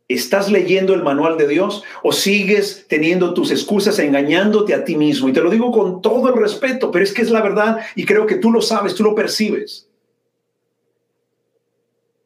¿Estás 0.08 0.50
leyendo 0.50 0.92
el 0.92 1.04
manual 1.04 1.38
de 1.38 1.46
Dios 1.46 1.84
o 2.02 2.10
sigues 2.10 2.86
teniendo 2.88 3.32
tus 3.32 3.52
excusas 3.52 4.00
engañándote 4.00 4.74
a 4.74 4.84
ti 4.84 4.96
mismo? 4.96 5.28
Y 5.28 5.32
te 5.32 5.40
lo 5.40 5.50
digo 5.50 5.70
con 5.70 6.02
todo 6.02 6.28
el 6.28 6.40
respeto, 6.40 6.90
pero 6.90 7.04
es 7.04 7.12
que 7.12 7.22
es 7.22 7.30
la 7.30 7.42
verdad 7.42 7.78
y 7.94 8.06
creo 8.06 8.26
que 8.26 8.36
tú 8.36 8.50
lo 8.50 8.60
sabes, 8.60 8.96
tú 8.96 9.04
lo 9.04 9.14
percibes. 9.14 9.88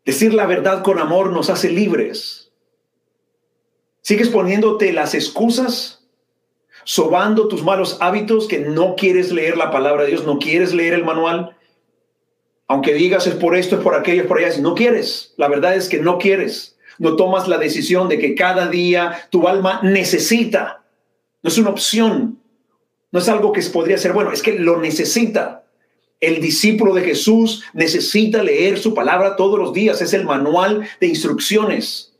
Decir 0.06 0.32
la 0.32 0.46
verdad 0.46 0.82
con 0.82 0.98
amor 0.98 1.30
nos 1.30 1.50
hace 1.50 1.68
libres. 1.68 2.52
¿Sigues 4.00 4.30
poniéndote 4.30 4.94
las 4.94 5.14
excusas 5.14 6.01
sobando 6.84 7.48
tus 7.48 7.62
malos 7.62 7.98
hábitos, 8.00 8.48
que 8.48 8.58
no 8.58 8.96
quieres 8.96 9.32
leer 9.32 9.56
la 9.56 9.70
palabra 9.70 10.02
de 10.02 10.10
Dios, 10.10 10.24
no 10.24 10.38
quieres 10.38 10.74
leer 10.74 10.94
el 10.94 11.04
manual, 11.04 11.56
aunque 12.72 12.94
digas 12.94 13.26
es 13.26 13.34
por 13.34 13.54
esto, 13.54 13.76
es 13.76 13.82
por 13.82 13.94
aquello, 13.94 14.22
es 14.22 14.28
por 14.28 14.38
allá, 14.38 14.56
no 14.58 14.74
quieres. 14.74 15.34
La 15.36 15.46
verdad 15.48 15.74
es 15.76 15.90
que 15.90 15.98
no 15.98 16.16
quieres. 16.16 16.78
No 16.98 17.16
tomas 17.16 17.46
la 17.46 17.58
decisión 17.58 18.08
de 18.08 18.18
que 18.18 18.34
cada 18.34 18.68
día 18.68 19.28
tu 19.28 19.46
alma 19.46 19.80
necesita. 19.82 20.82
No 21.42 21.48
es 21.48 21.58
una 21.58 21.68
opción. 21.68 22.38
No 23.10 23.18
es 23.18 23.28
algo 23.28 23.52
que 23.52 23.60
podría 23.64 23.98
ser 23.98 24.14
bueno, 24.14 24.32
es 24.32 24.42
que 24.42 24.58
lo 24.58 24.80
necesita. 24.80 25.64
El 26.18 26.40
discípulo 26.40 26.94
de 26.94 27.02
Jesús 27.02 27.62
necesita 27.74 28.42
leer 28.42 28.78
su 28.78 28.94
palabra 28.94 29.36
todos 29.36 29.58
los 29.58 29.74
días. 29.74 30.00
Es 30.00 30.14
el 30.14 30.24
manual 30.24 30.88
de 30.98 31.08
instrucciones. 31.08 32.14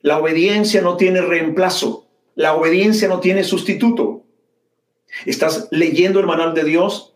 La 0.00 0.18
obediencia 0.18 0.80
no 0.80 0.96
tiene 0.96 1.22
reemplazo. 1.22 2.05
La 2.36 2.54
obediencia 2.54 3.08
no 3.08 3.18
tiene 3.18 3.42
sustituto. 3.42 4.22
¿Estás 5.24 5.66
leyendo 5.72 6.20
el 6.20 6.26
manual 6.26 6.54
de 6.54 6.64
Dios? 6.64 7.14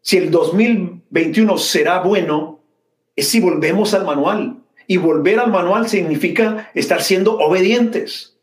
Si 0.00 0.16
el 0.16 0.30
2021 0.30 1.58
será 1.58 2.00
bueno, 2.00 2.60
es 3.14 3.28
si 3.28 3.38
volvemos 3.38 3.94
al 3.94 4.04
manual. 4.04 4.56
Y 4.86 4.96
volver 4.96 5.38
al 5.38 5.52
manual 5.52 5.88
significa 5.88 6.70
estar 6.74 7.02
siendo 7.02 7.36
obedientes 7.36 8.37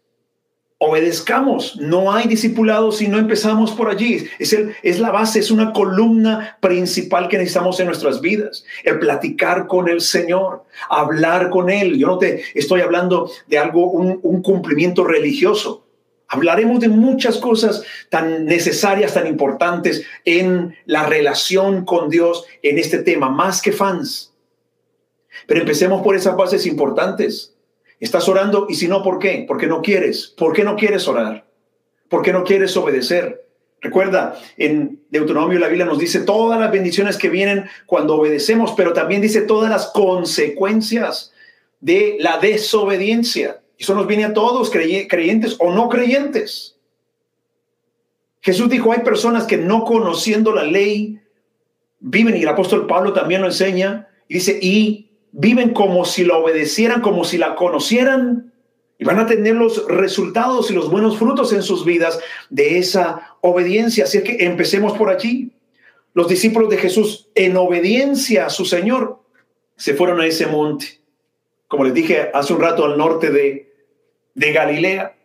obedezcamos. 0.77 1.77
No 1.77 2.11
hay 2.11 2.27
discipulado 2.27 2.91
si 2.91 3.07
no 3.07 3.17
empezamos 3.17 3.71
por 3.71 3.89
allí. 3.89 4.27
Es, 4.39 4.53
el, 4.53 4.75
es 4.83 4.99
la 4.99 5.11
base, 5.11 5.39
es 5.39 5.51
una 5.51 5.71
columna 5.71 6.57
principal 6.59 7.27
que 7.29 7.37
necesitamos 7.37 7.79
en 7.79 7.87
nuestras 7.87 8.21
vidas. 8.21 8.65
El 8.83 8.99
platicar 8.99 9.67
con 9.67 9.87
el 9.87 10.01
Señor, 10.01 10.63
hablar 10.89 11.49
con 11.49 11.69
Él. 11.69 11.97
Yo 11.97 12.07
no 12.07 12.17
te 12.17 12.43
estoy 12.53 12.81
hablando 12.81 13.31
de 13.47 13.57
algo, 13.57 13.89
un, 13.91 14.19
un 14.21 14.41
cumplimiento 14.41 15.03
religioso. 15.03 15.83
Hablaremos 16.27 16.79
de 16.79 16.89
muchas 16.89 17.37
cosas 17.37 17.83
tan 18.09 18.45
necesarias, 18.45 19.13
tan 19.13 19.27
importantes 19.27 20.03
en 20.25 20.75
la 20.85 21.05
relación 21.05 21.85
con 21.85 22.09
Dios 22.09 22.45
en 22.63 22.79
este 22.79 22.97
tema, 22.97 23.29
más 23.29 23.61
que 23.61 23.71
fans. 23.71 24.33
Pero 25.47 25.61
empecemos 25.61 26.01
por 26.01 26.15
esas 26.15 26.35
bases 26.35 26.65
importantes. 26.65 27.54
Estás 27.99 28.27
orando 28.27 28.67
y 28.69 28.75
si 28.75 28.87
no, 28.87 29.01
¿por 29.03 29.19
qué? 29.19 29.45
Porque 29.47 29.67
no 29.67 29.81
quieres. 29.81 30.27
¿Por 30.37 30.53
qué 30.53 30.63
no 30.63 30.75
quieres 30.75 31.07
orar? 31.07 31.45
¿Por 32.09 32.21
qué 32.21 32.33
no 32.33 32.43
quieres 32.43 32.75
obedecer? 32.77 33.45
Recuerda, 33.81 34.39
en 34.57 34.99
Deuteronomio 35.09 35.59
la 35.59 35.67
Biblia 35.67 35.85
nos 35.85 35.99
dice 35.99 36.21
todas 36.21 36.59
las 36.59 36.71
bendiciones 36.71 37.17
que 37.17 37.29
vienen 37.29 37.65
cuando 37.85 38.15
obedecemos, 38.15 38.73
pero 38.75 38.93
también 38.93 39.21
dice 39.21 39.41
todas 39.41 39.69
las 39.69 39.87
consecuencias 39.87 41.31
de 41.79 42.17
la 42.19 42.39
desobediencia. 42.39 43.61
Eso 43.77 43.93
nos 43.93 44.07
viene 44.07 44.25
a 44.25 44.33
todos, 44.33 44.71
creyentes 44.71 45.55
o 45.59 45.71
no 45.71 45.89
creyentes. 45.89 46.77
Jesús 48.41 48.69
dijo, 48.69 48.91
hay 48.91 48.99
personas 48.99 49.45
que 49.45 49.57
no 49.57 49.83
conociendo 49.85 50.53
la 50.53 50.63
ley 50.63 51.19
viven, 51.99 52.37
y 52.37 52.41
el 52.41 52.47
apóstol 52.47 52.87
Pablo 52.87 53.13
también 53.13 53.41
lo 53.41 53.47
enseña, 53.47 54.07
y 54.27 54.35
dice, 54.35 54.57
y 54.61 55.04
viven 55.37 55.73
como 55.73 56.05
si 56.05 56.23
la 56.23 56.37
obedecieran, 56.37 57.01
como 57.01 57.25
si 57.25 57.37
la 57.37 57.55
conocieran, 57.55 58.53
y 58.97 59.03
van 59.03 59.19
a 59.19 59.27
tener 59.27 59.55
los 59.55 59.85
resultados 59.87 60.71
y 60.71 60.73
los 60.73 60.89
buenos 60.89 61.17
frutos 61.17 61.51
en 61.51 61.61
sus 61.61 61.83
vidas 61.83 62.19
de 62.49 62.77
esa 62.77 63.35
obediencia. 63.41 64.05
Así 64.05 64.23
que 64.23 64.45
empecemos 64.45 64.97
por 64.97 65.09
allí. 65.09 65.51
Los 66.13 66.29
discípulos 66.29 66.69
de 66.69 66.77
Jesús, 66.77 67.27
en 67.35 67.57
obediencia 67.57 68.45
a 68.45 68.49
su 68.49 68.63
Señor, 68.63 69.19
se 69.75 69.93
fueron 69.95 70.21
a 70.21 70.25
ese 70.25 70.47
monte, 70.47 71.01
como 71.67 71.83
les 71.83 71.93
dije 71.93 72.29
hace 72.33 72.53
un 72.53 72.61
rato, 72.61 72.85
al 72.85 72.97
norte 72.97 73.29
de, 73.31 73.73
de 74.33 74.53
Galilea. 74.53 75.17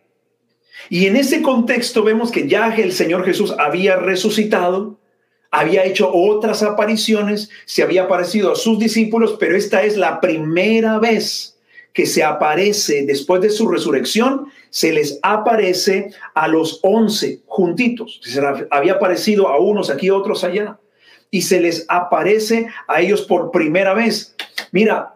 Y 0.89 1.05
en 1.05 1.15
ese 1.15 1.41
contexto 1.41 2.03
vemos 2.03 2.29
que 2.29 2.49
ya 2.49 2.75
el 2.75 2.91
Señor 2.91 3.23
Jesús 3.23 3.55
había 3.57 3.95
resucitado, 3.95 4.99
había 5.51 5.83
hecho 5.83 6.11
otras 6.13 6.63
apariciones, 6.63 7.49
se 7.65 7.83
había 7.83 8.03
aparecido 8.03 8.53
a 8.53 8.55
sus 8.55 8.79
discípulos, 8.79 9.35
pero 9.39 9.55
esta 9.55 9.83
es 9.83 9.97
la 9.97 10.21
primera 10.21 10.97
vez 10.97 11.59
que 11.93 12.05
se 12.05 12.23
aparece 12.23 13.05
después 13.05 13.41
de 13.41 13.49
su 13.49 13.67
resurrección, 13.67 14.47
se 14.69 14.93
les 14.93 15.19
aparece 15.21 16.11
a 16.33 16.47
los 16.47 16.79
once 16.83 17.41
juntitos. 17.45 18.21
Se 18.23 18.41
había 18.69 18.93
aparecido 18.93 19.49
a 19.49 19.59
unos 19.59 19.89
aquí, 19.89 20.09
otros 20.09 20.45
allá. 20.45 20.79
Y 21.29 21.41
se 21.41 21.59
les 21.59 21.85
aparece 21.89 22.67
a 22.87 23.01
ellos 23.01 23.23
por 23.23 23.51
primera 23.51 23.93
vez. 23.93 24.35
Mira, 24.71 25.15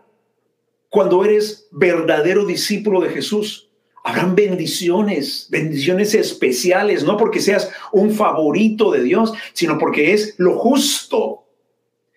cuando 0.89 1.23
eres 1.23 1.67
verdadero 1.71 2.45
discípulo 2.45 3.01
de 3.01 3.09
Jesús, 3.09 3.64
habrán 4.05 4.35
bendiciones, 4.35 5.47
bendiciones 5.49 6.13
especiales, 6.13 7.03
no 7.03 7.17
porque 7.17 7.41
seas 7.41 7.71
un 7.91 8.11
favorito 8.11 8.91
de 8.91 9.01
Dios, 9.01 9.33
sino 9.53 9.79
porque 9.79 10.13
es 10.13 10.35
lo 10.37 10.59
justo. 10.59 11.43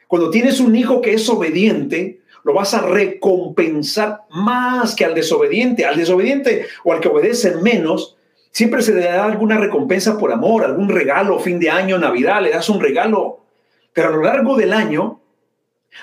Cuando 0.07 0.29
tienes 0.29 0.61
un 0.61 0.77
hijo 0.77 1.01
que 1.01 1.15
es 1.15 1.27
obediente, 1.31 2.21
lo 2.45 2.53
vas 2.53 2.75
a 2.75 2.83
recompensar 2.83 4.21
más 4.29 4.95
que 4.95 5.07
al 5.07 5.15
desobediente. 5.15 5.87
Al 5.87 5.97
desobediente 5.97 6.67
o 6.85 6.93
al 6.93 7.01
que 7.01 7.09
obedece 7.09 7.57
menos, 7.57 8.19
siempre 8.51 8.83
se 8.83 8.93
le 8.93 9.05
da 9.05 9.25
alguna 9.25 9.57
recompensa 9.57 10.19
por 10.19 10.31
amor, 10.31 10.67
algún 10.67 10.91
regalo, 10.91 11.39
fin 11.39 11.59
de 11.59 11.71
año, 11.71 11.97
Navidad, 11.97 12.43
le 12.43 12.51
das 12.51 12.69
un 12.69 12.81
regalo. 12.83 13.41
Pero 13.95 14.09
a 14.09 14.13
lo 14.13 14.23
largo 14.25 14.59
del 14.59 14.75
año, 14.75 15.23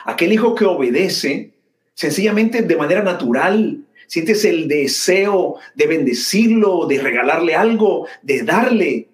aquel 0.05 0.33
hijo 0.33 0.55
que 0.55 0.65
obedece, 0.65 1.51
sencillamente 1.93 2.63
de 2.63 2.75
manera 2.75 3.03
natural, 3.03 3.84
sientes 4.07 4.45
el 4.45 4.67
deseo 4.67 5.55
de 5.75 5.87
bendecirlo, 5.87 6.85
de 6.85 6.99
regalarle 6.99 7.55
algo, 7.55 8.07
de 8.21 8.43
darle. 8.43 9.09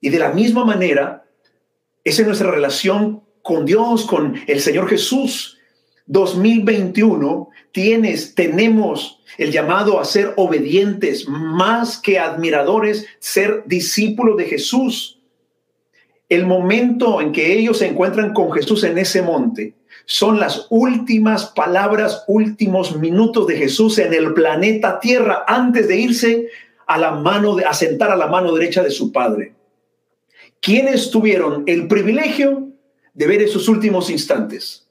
Y 0.00 0.10
de 0.10 0.18
la 0.18 0.32
misma 0.32 0.64
manera, 0.64 1.24
esa 2.04 2.22
es 2.22 2.26
nuestra 2.26 2.50
relación 2.50 3.22
con 3.42 3.64
Dios, 3.64 4.04
con 4.06 4.40
el 4.46 4.60
Señor 4.60 4.88
Jesús. 4.88 5.58
2021 6.06 7.50
tienes, 7.70 8.34
tenemos 8.34 9.22
el 9.38 9.50
llamado 9.50 10.00
a 10.00 10.04
ser 10.04 10.34
obedientes, 10.36 11.28
más 11.28 11.98
que 11.98 12.18
admiradores, 12.18 13.06
ser 13.18 13.64
discípulos 13.66 14.36
de 14.36 14.44
Jesús. 14.44 15.20
El 16.28 16.46
momento 16.46 17.20
en 17.20 17.32
que 17.32 17.52
ellos 17.52 17.78
se 17.78 17.86
encuentran 17.86 18.32
con 18.32 18.52
Jesús 18.52 18.84
en 18.84 18.98
ese 18.98 19.22
monte 19.22 19.74
son 20.04 20.40
las 20.40 20.66
últimas 20.70 21.46
palabras, 21.46 22.24
últimos 22.26 22.96
minutos 22.96 23.46
de 23.46 23.56
Jesús 23.56 23.98
en 23.98 24.12
el 24.14 24.34
planeta 24.34 25.00
Tierra 25.00 25.44
antes 25.46 25.88
de 25.88 25.96
irse 25.96 26.48
a 26.86 26.98
la 26.98 27.12
mano 27.12 27.54
de 27.54 27.64
a 27.64 27.74
sentar 27.74 28.10
a 28.10 28.16
la 28.16 28.26
mano 28.26 28.52
derecha 28.52 28.82
de 28.82 28.90
su 28.90 29.12
Padre. 29.12 29.54
¿Quiénes 30.60 31.10
tuvieron 31.10 31.64
el 31.66 31.88
privilegio 31.88 32.68
de 33.14 33.26
ver 33.26 33.42
esos 33.42 33.68
últimos 33.68 34.10
instantes? 34.10 34.86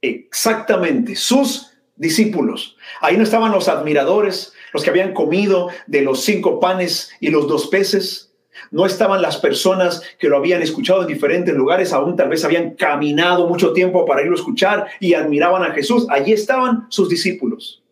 Exactamente, 0.00 1.16
sus 1.16 1.72
discípulos. 1.96 2.76
Ahí 3.00 3.16
no 3.16 3.24
estaban 3.24 3.52
los 3.52 3.68
admiradores, 3.68 4.52
los 4.72 4.82
que 4.82 4.90
habían 4.90 5.14
comido 5.14 5.68
de 5.86 6.02
los 6.02 6.22
cinco 6.24 6.60
panes 6.60 7.10
y 7.20 7.28
los 7.28 7.48
dos 7.48 7.68
peces. 7.68 8.27
No 8.70 8.86
estaban 8.86 9.22
las 9.22 9.38
personas 9.38 10.02
que 10.18 10.28
lo 10.28 10.36
habían 10.36 10.62
escuchado 10.62 11.02
en 11.02 11.08
diferentes 11.08 11.54
lugares, 11.54 11.92
aún 11.92 12.16
tal 12.16 12.28
vez 12.28 12.44
habían 12.44 12.74
caminado 12.74 13.48
mucho 13.48 13.72
tiempo 13.72 14.04
para 14.04 14.22
irlo 14.22 14.34
a 14.34 14.38
escuchar 14.40 14.86
y 15.00 15.14
admiraban 15.14 15.62
a 15.62 15.72
Jesús. 15.72 16.06
Allí 16.10 16.32
estaban 16.32 16.86
sus 16.88 17.08
discípulos. 17.08 17.82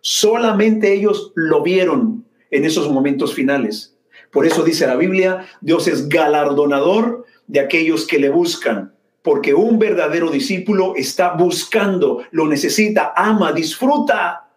Solamente 0.00 0.92
ellos 0.92 1.32
lo 1.34 1.62
vieron 1.62 2.24
en 2.50 2.64
esos 2.64 2.90
momentos 2.90 3.34
finales. 3.34 3.96
Por 4.30 4.46
eso 4.46 4.62
dice 4.62 4.86
la 4.86 4.96
Biblia, 4.96 5.46
Dios 5.60 5.88
es 5.88 6.08
galardonador 6.08 7.24
de 7.46 7.60
aquellos 7.60 8.06
que 8.06 8.18
le 8.18 8.28
buscan 8.28 8.96
porque 9.26 9.54
un 9.54 9.76
verdadero 9.80 10.30
discípulo 10.30 10.94
está 10.94 11.32
buscando, 11.32 12.22
lo 12.30 12.46
necesita, 12.46 13.12
ama, 13.16 13.52
disfruta 13.52 14.48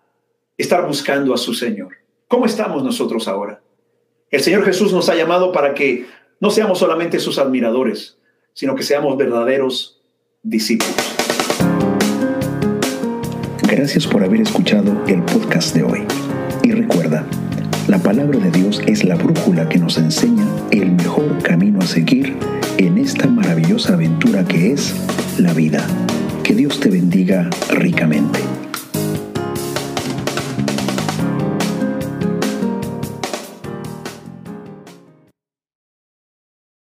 estar 0.56 0.86
buscando 0.86 1.34
a 1.34 1.38
su 1.38 1.56
Señor. 1.56 1.96
¿Cómo 2.28 2.46
estamos 2.46 2.84
nosotros 2.84 3.28
ahora? 3.28 3.64
El 4.32 4.42
Señor 4.42 4.64
Jesús 4.64 4.94
nos 4.94 5.10
ha 5.10 5.16
llamado 5.16 5.52
para 5.52 5.74
que 5.74 6.06
no 6.40 6.52
seamos 6.52 6.78
solamente 6.78 7.20
sus 7.20 7.40
admiradores, 7.40 8.18
sino 8.54 8.76
que 8.76 8.84
seamos 8.84 9.18
verdaderos 9.18 10.00
discípulos. 10.44 10.96
Gracias 13.64 14.06
por 14.06 14.24
haber 14.24 14.42
escuchado 14.42 15.04
el 15.08 15.24
podcast 15.24 15.76
de 15.76 15.84
hoy. 15.84 16.06
Y 16.62 16.74
recuerda, 16.74 17.26
la 17.88 17.98
palabra 17.98 18.38
de 18.38 18.52
Dios 18.52 18.84
es 18.86 19.04
la 19.04 19.16
brújula 19.16 19.68
que 19.68 19.80
nos 19.80 19.98
enseña 19.98 20.46
el 20.70 20.92
mejor 20.92 21.42
camino 21.42 21.80
a 21.80 21.88
seguir 21.88 22.36
en 22.78 23.00
esta 23.00 23.28
maravillosa 23.28 23.94
aventura 23.94 24.46
que 24.46 24.74
es 24.74 24.94
la 25.40 25.54
vida. 25.54 25.84
Que 26.44 26.54
Dios 26.54 26.80
te 26.80 26.90
bendiga 26.90 27.50
ricamente. 27.70 28.40